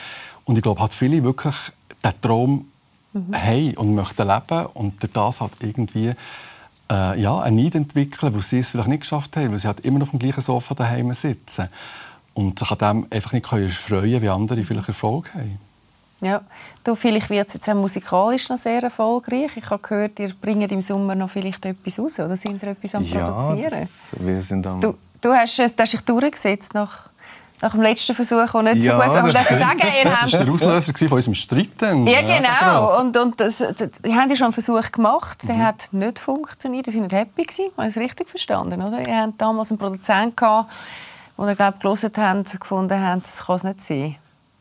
Und 0.44 0.56
ich 0.56 0.62
glaube, 0.62 0.80
hat 0.80 0.94
viele 0.94 1.22
wirklich 1.22 1.56
den 2.04 2.20
Traum 2.20 2.68
mhm. 3.12 3.34
haben 3.34 3.76
und 3.76 3.94
möchten 3.94 4.26
leben 4.26 4.66
und 4.74 4.94
das 5.12 5.40
hat 5.40 5.52
irgendwie 5.60 6.12
äh, 6.90 7.20
ja, 7.20 7.40
einen 7.40 7.56
Neid 7.56 7.74
entwickeln, 7.74 8.34
wo 8.34 8.40
sie 8.40 8.58
es 8.60 8.70
vielleicht 8.70 8.88
nicht 8.88 9.00
geschafft 9.00 9.36
haben, 9.36 9.52
weil 9.52 9.58
sie 9.58 9.68
halt 9.68 9.80
immer 9.80 10.02
auf 10.02 10.10
dem 10.10 10.18
gleichen 10.18 10.40
Sofa 10.40 10.74
daheim 10.74 11.12
sitzen 11.12 11.68
und 12.34 12.58
sich 12.58 12.70
an 12.70 12.78
dem 12.78 13.06
einfach 13.10 13.32
nicht 13.32 13.46
freuen 13.46 14.22
wie 14.22 14.28
andere 14.28 14.64
vielleicht 14.64 14.88
Erfolg 14.88 15.34
haben. 15.34 15.58
Ja, 16.20 16.40
du, 16.82 16.96
vielleicht 16.96 17.30
wird 17.30 17.46
es 17.46 17.54
jetzt 17.54 17.68
auch 17.68 17.74
musikalisch 17.74 18.48
noch 18.48 18.58
sehr 18.58 18.82
erfolgreich. 18.82 19.52
Ich 19.56 19.70
habe 19.70 19.80
gehört, 19.80 20.18
ihr 20.18 20.32
bringt 20.40 20.70
im 20.72 20.82
Sommer 20.82 21.14
noch 21.14 21.30
vielleicht 21.30 21.64
etwas 21.64 21.98
raus, 21.98 22.18
oder 22.18 22.36
sind 22.36 22.60
ihr 22.62 22.70
etwas 22.70 22.94
am 22.96 23.04
ja, 23.04 23.30
Produzieren? 23.30 23.80
Das, 23.80 24.10
wir 24.18 24.40
sind 24.40 24.66
am... 24.66 24.80
Du, 24.80 24.94
du 25.20 25.32
hast, 25.32 25.58
hast 25.58 25.78
dich 25.78 26.00
durchgesetzt 26.00 26.74
nach 26.74 27.10
nach 27.60 27.72
dem 27.72 27.82
letzten 27.82 28.14
Versuch 28.14 28.54
auch 28.54 28.62
nicht 28.62 28.76
ja, 28.76 28.96
so 28.96 29.04
gut. 29.04 29.16
Aber 29.16 29.30
das, 29.30 29.48
sagen, 29.48 29.78
das, 29.80 29.94
das 30.04 30.32
war 30.32 30.56
der 30.56 30.74
Auslöser 30.76 31.08
von 31.08 31.16
unserem 31.16 31.34
Streiten. 31.34 32.06
Ja, 32.06 32.20
genau. 32.20 33.00
Und, 33.00 33.16
und 33.16 33.40
das, 33.40 33.58
das, 33.58 33.90
die 34.04 34.14
haben 34.14 34.30
ja 34.30 34.36
schon 34.36 34.46
einen 34.46 34.52
Versuch 34.52 34.92
gemacht. 34.92 35.38
Der 35.48 35.56
mhm. 35.56 35.64
hat 35.64 35.88
nicht 35.92 36.18
funktioniert. 36.18 36.86
Die 36.86 36.94
waren 36.94 37.02
nicht 37.02 37.12
happy. 37.12 37.42
Gewesen. 37.44 37.70
Habe 37.76 37.88
ich 37.88 37.96
es 37.96 38.02
richtig 38.02 38.28
verstanden? 38.28 38.82
Oder? 38.82 39.06
Ihr 39.06 39.22
habt 39.22 39.40
damals 39.40 39.70
einen 39.70 39.78
Produzenten 39.78 40.36
gehabt, 40.36 40.70
wo 41.36 41.46
ihr 41.46 41.54
glaub, 41.54 41.80
gelesen 41.80 42.10
habt, 42.16 42.60
gefunden 42.60 43.00
habt, 43.00 43.26
das 43.26 43.44
kann 43.44 43.56
es 43.56 43.64
nicht 43.64 43.80
sein. 43.82 44.16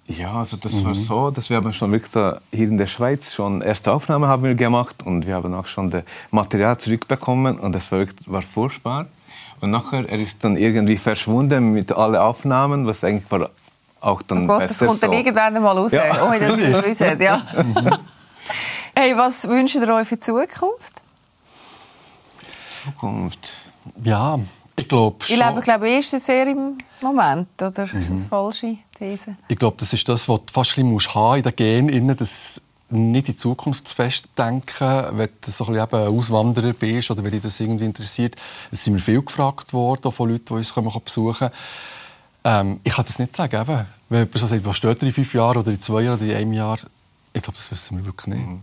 Ja, 0.08 0.36
also 0.36 0.56
das 0.56 0.74
mhm. 0.74 0.86
war 0.86 0.96
so, 0.96 1.32
dass 1.32 1.50
wir 1.50 1.58
haben 1.58 1.74
schon 1.74 1.92
wirklich 1.92 2.14
hier 2.54 2.68
in 2.68 2.78
der 2.78 2.86
Schweiz 2.86 3.34
schon 3.34 3.62
erste 3.62 3.92
Aufnahme 3.92 4.28
haben 4.28 4.44
wir 4.44 4.56
gemacht 4.56 5.04
und 5.04 5.28
wir 5.28 5.36
haben 5.36 5.54
auch 5.54 5.68
schon 5.68 5.90
das 5.90 6.04
Material 6.32 6.78
zurückbekommen 6.78 7.60
und 7.60 7.74
das 7.74 7.92
war, 7.92 8.00
wirklich, 8.00 8.32
war 8.32 8.42
furchtbar. 8.42 9.08
Und 9.60 9.72
nachher 9.72 10.08
er 10.08 10.20
ist 10.20 10.44
dann 10.44 10.56
irgendwie 10.56 10.98
verschwunden 10.98 11.74
mit 11.74 11.92
allen 11.92 12.16
Aufnahmen, 12.16 12.86
was 12.86 13.04
eigentlich 13.04 13.30
war 13.32 13.50
auch 14.00 14.22
dann 14.22 14.44
oh 14.44 14.48
Gott, 14.48 14.60
besser 14.60 14.86
das 14.86 15.00
kommt 15.00 15.04
dann 15.04 15.14
irgendwann 15.14 15.62
mal 15.62 15.78
raus, 15.78 15.92
ja. 15.92 16.24
ohne 16.24 16.40
dass 16.40 16.58
ihr 16.58 16.78
es 16.78 16.86
wisst. 16.86 17.20
Ja. 17.20 17.42
hey, 18.96 19.18
was 19.18 19.48
wünscht 19.48 19.76
ihr 19.76 19.90
euch 19.90 20.08
für 20.08 20.16
die 20.16 20.22
Zukunft? 20.22 21.02
Zukunft? 22.70 23.52
Ja, 24.04 24.40
Ich 24.80 24.88
glaube 24.88 25.26
schon. 25.26 25.36
Ich 25.36 25.44
lebe, 25.44 25.62
glaube 25.62 25.90
ich, 25.90 26.08
sehr 26.08 26.48
im 26.48 26.78
Moment, 27.02 27.50
oder? 27.62 27.86
Mhm. 27.86 28.00
Ist 28.00 28.12
das 28.12 28.24
falsche 28.26 28.78
These? 28.98 29.36
Ich 29.48 29.58
glaube, 29.58 29.78
das 29.80 29.94
ist 29.94 30.08
das, 30.08 30.30
was 30.30 30.40
du 30.46 30.54
fast 30.54 30.78
ein 30.78 30.94
bisschen 30.94 31.16
haben 31.16 31.38
in 31.38 31.44
den 31.44 31.56
Genen, 31.56 32.18
dass 32.18 32.62
nicht 32.90 33.28
in 33.28 33.34
die 33.34 33.38
Zukunft 33.38 33.88
zu 33.88 33.96
fest 33.96 34.30
denken, 34.38 35.04
wenn 35.18 35.30
du 35.42 35.52
so 35.52 35.66
ein 35.66 35.74
bisschen 35.74 35.90
Auswanderer 35.92 36.74
bist 36.74 37.12
oder 37.12 37.24
wenn 37.24 37.32
dich 37.32 37.42
das 37.42 37.60
irgendwie 37.60 37.86
interessiert. 37.86 38.36
Es 38.72 38.84
sind 38.84 38.94
mir 38.94 39.00
viel 39.00 39.22
gefragt 39.22 39.74
worden 39.74 40.12
von 40.12 40.30
Leuten, 40.30 40.46
die 40.46 40.54
uns 40.54 40.74
besuchen 40.74 41.38
können. 41.38 41.52
Ähm, 42.44 42.80
ich 42.84 42.96
kann 42.96 43.06
das 43.06 43.20
nicht 43.20 43.36
sagen. 43.36 43.62
Eben. 43.62 43.86
Wenn 44.10 44.20
jemand 44.20 44.38
so 44.38 44.48
sagt, 44.48 44.66
was 44.66 44.78
steht 44.78 45.04
in 45.04 45.12
fünf 45.12 45.34
Jahren 45.34 45.58
oder 45.58 45.72
in 45.72 45.82
zwei 45.82 46.02
Jahren 46.02 46.20
oder 46.20 46.30
in 46.30 46.36
einem 46.36 46.54
Jahr, 46.54 46.78
ich 47.34 47.42
glaube, 47.42 47.58
das 47.58 47.70
wissen 47.72 47.98
wir 47.98 48.06
wirklich 48.06 48.36
nicht. 48.36 48.48
Mhm. 48.48 48.62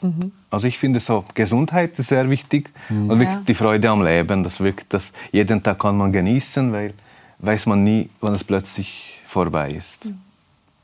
Mhm. 0.00 0.32
Also 0.50 0.68
ich 0.68 0.78
finde 0.78 1.00
so 1.00 1.24
Gesundheit 1.34 1.98
ist 1.98 2.08
sehr 2.08 2.30
wichtig 2.30 2.70
mhm. 2.88 3.10
und 3.10 3.18
wirklich 3.18 3.44
die 3.44 3.54
Freude 3.54 3.90
am 3.90 4.02
Leben, 4.02 4.44
das 4.44 4.60
wirklich, 4.60 4.88
das 4.88 5.12
jeden 5.32 5.62
Tag 5.62 5.80
kann 5.80 5.96
man 5.96 6.12
genießen, 6.12 6.72
weil 6.72 6.94
weiß 7.40 7.66
man 7.66 7.82
nie, 7.82 8.08
wann 8.20 8.34
es 8.34 8.44
plötzlich 8.44 9.20
vorbei 9.26 9.72
ist. 9.72 10.06
Mhm. 10.06 10.20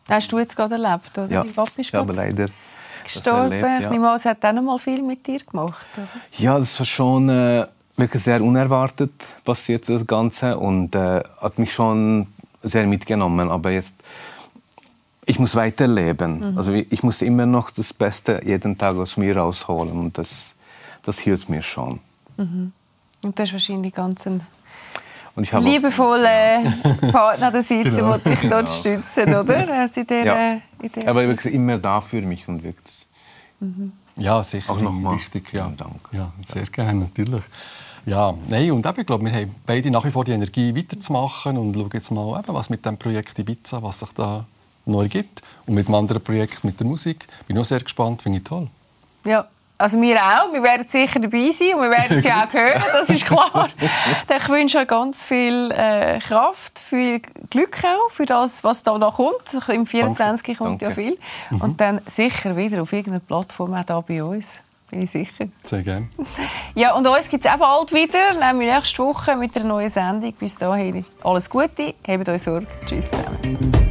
Hast 0.08 0.30
du 0.32 0.38
jetzt 0.38 0.54
gerade 0.54 0.74
erlebt, 0.74 1.16
oder? 1.16 1.30
Ja, 1.30 1.44
ich 1.78 1.94
habe 1.94 2.12
leider 2.12 2.46
gestorben. 3.04 3.52
Erlebt, 3.52 3.62
ja. 3.62 3.80
Ich 3.80 3.90
nehme 3.90 4.14
es 4.14 4.24
hat 4.24 4.44
auch 4.44 4.52
noch 4.52 4.62
mal 4.62 4.78
viel 4.78 5.02
mit 5.02 5.26
dir 5.26 5.40
gemacht, 5.40 5.86
oder? 5.96 6.08
Ja, 6.32 6.58
das 6.58 6.78
war 6.78 6.86
schon 6.86 7.28
äh, 7.28 7.66
wirklich 7.96 8.22
sehr 8.22 8.42
unerwartet 8.42 9.12
passiert 9.44 9.88
das 9.88 10.06
Ganze 10.06 10.58
und 10.58 10.94
äh, 10.94 11.22
hat 11.40 11.58
mich 11.58 11.72
schon 11.72 12.26
sehr 12.62 12.86
mitgenommen. 12.86 13.50
Aber 13.50 13.70
jetzt 13.70 13.94
ich 15.26 15.38
muss 15.38 15.54
weiterleben. 15.54 16.52
Mhm. 16.52 16.58
Also 16.58 16.72
ich 16.72 17.02
muss 17.02 17.22
immer 17.22 17.46
noch 17.46 17.70
das 17.70 17.92
Beste 17.92 18.40
jeden 18.44 18.76
Tag 18.76 18.96
aus 18.96 19.16
mir 19.16 19.36
rausholen 19.36 19.98
und 19.98 20.18
das, 20.18 20.54
das 21.02 21.18
hilft 21.18 21.48
mir 21.48 21.62
schon. 21.62 22.00
Mhm. 22.36 22.72
Und 23.22 23.38
das 23.38 23.48
ist 23.48 23.52
wahrscheinlich 23.54 23.94
ganz 23.94 24.26
ein 24.26 24.40
liebevoller 25.36 26.62
ja. 26.62 27.10
Partner 27.10 27.50
der 27.50 27.62
Seite, 27.62 27.90
genau. 27.90 28.16
der 28.18 28.36
dich 28.36 28.48
dort 28.48 28.66
genau. 28.66 28.66
stützen, 28.66 29.34
oder? 29.34 29.68
Also 29.80 30.00
in 30.00 30.06
der, 30.06 30.24
ja. 30.24 30.52
in 30.80 30.92
der 30.92 31.08
Aber 31.08 31.26
wirklich 31.26 31.54
immer 31.54 31.78
da 31.78 32.00
für 32.00 32.22
mich 32.22 32.46
und 32.48 32.62
wirklich. 32.62 33.08
Mhm. 33.60 33.92
Ja, 34.16 34.42
sicher. 34.42 34.72
Auch 34.72 34.80
nochmal 34.80 35.16
wichtig. 35.16 35.52
Ja. 35.52 35.72
Dank. 35.76 36.08
Ja, 36.12 36.32
sehr 36.52 36.66
gerne, 36.66 37.00
natürlich. 37.00 37.42
Ja, 38.06 38.34
nein, 38.48 38.70
und 38.70 38.84
eben, 38.84 39.00
ich 39.00 39.06
glaube, 39.06 39.24
wir 39.24 39.32
haben 39.32 39.54
beide 39.66 39.90
nach 39.90 40.04
wie 40.04 40.10
vor 40.10 40.24
die 40.24 40.32
Energie 40.32 40.76
weiterzumachen 40.76 41.56
und 41.56 41.74
schauen 41.74 41.90
jetzt 41.94 42.10
mal, 42.10 42.38
eben, 42.38 42.54
was 42.54 42.68
mit 42.68 42.84
dem 42.84 42.98
Projekt 42.98 43.38
Ibiza, 43.38 43.82
was 43.82 44.00
sich 44.00 44.12
da 44.12 44.44
neu 44.84 45.08
gibt. 45.08 45.42
Und 45.66 45.74
mit 45.74 45.86
einem 45.86 45.94
anderen 45.94 46.22
Projekt, 46.22 46.64
mit 46.64 46.78
der 46.78 46.86
Musik. 46.86 47.26
Bin 47.48 47.58
auch 47.58 47.64
sehr 47.64 47.80
gespannt, 47.80 48.22
finde 48.22 48.38
ich 48.38 48.44
toll. 48.44 48.68
Ja, 49.24 49.46
also 49.84 50.00
wir 50.00 50.16
auch. 50.16 50.50
Wir 50.50 50.62
werden 50.62 50.88
sicher 50.88 51.20
dabei 51.20 51.50
sein 51.50 51.74
und 51.74 51.82
wir 51.82 51.90
werden 51.90 52.22
sie 52.22 52.32
auch 52.32 52.50
hören, 52.50 52.82
das 52.90 53.10
ist 53.10 53.26
klar. 53.26 53.68
ich 54.38 54.48
wünsche 54.48 54.78
euch 54.78 54.88
ganz 54.88 55.26
viel 55.26 55.70
äh, 55.72 56.18
Kraft, 56.20 56.78
viel 56.78 57.20
Glück 57.50 57.82
auch 57.84 58.10
für 58.10 58.24
das, 58.24 58.64
was 58.64 58.82
da 58.82 58.96
noch 58.96 59.16
kommt. 59.16 59.68
Im 59.68 59.84
24 59.84 60.16
Danke. 60.16 60.54
kommt 60.54 60.80
Danke. 60.80 60.84
ja 60.86 60.90
viel. 60.90 61.18
Mhm. 61.50 61.60
Und 61.60 61.80
dann 61.82 62.00
sicher 62.06 62.56
wieder 62.56 62.80
auf 62.80 62.94
irgendeiner 62.94 63.20
Plattform 63.20 63.74
auch 63.74 63.84
da 63.84 64.00
bei 64.00 64.24
uns. 64.24 64.62
Bin 64.90 65.02
ich 65.02 65.10
sicher. 65.10 65.48
Sehr 65.62 65.82
gerne. 65.82 66.08
Ja, 66.74 66.94
und 66.94 67.06
uns 67.06 67.28
gibt 67.28 67.44
es 67.44 67.52
auch 67.52 67.58
bald 67.58 67.92
wieder, 67.92 68.32
nämlich 68.40 68.72
nächste 68.72 69.02
Woche 69.02 69.36
mit 69.36 69.54
einer 69.54 69.66
neuen 69.66 69.90
Sendung. 69.90 70.32
Bis 70.32 70.54
dahin 70.56 71.04
alles 71.22 71.50
Gute, 71.50 71.94
habt 72.08 72.28
euch 72.28 72.42
Sorge. 72.42 72.66
Tschüss 72.86 73.10
zusammen. 73.10 73.83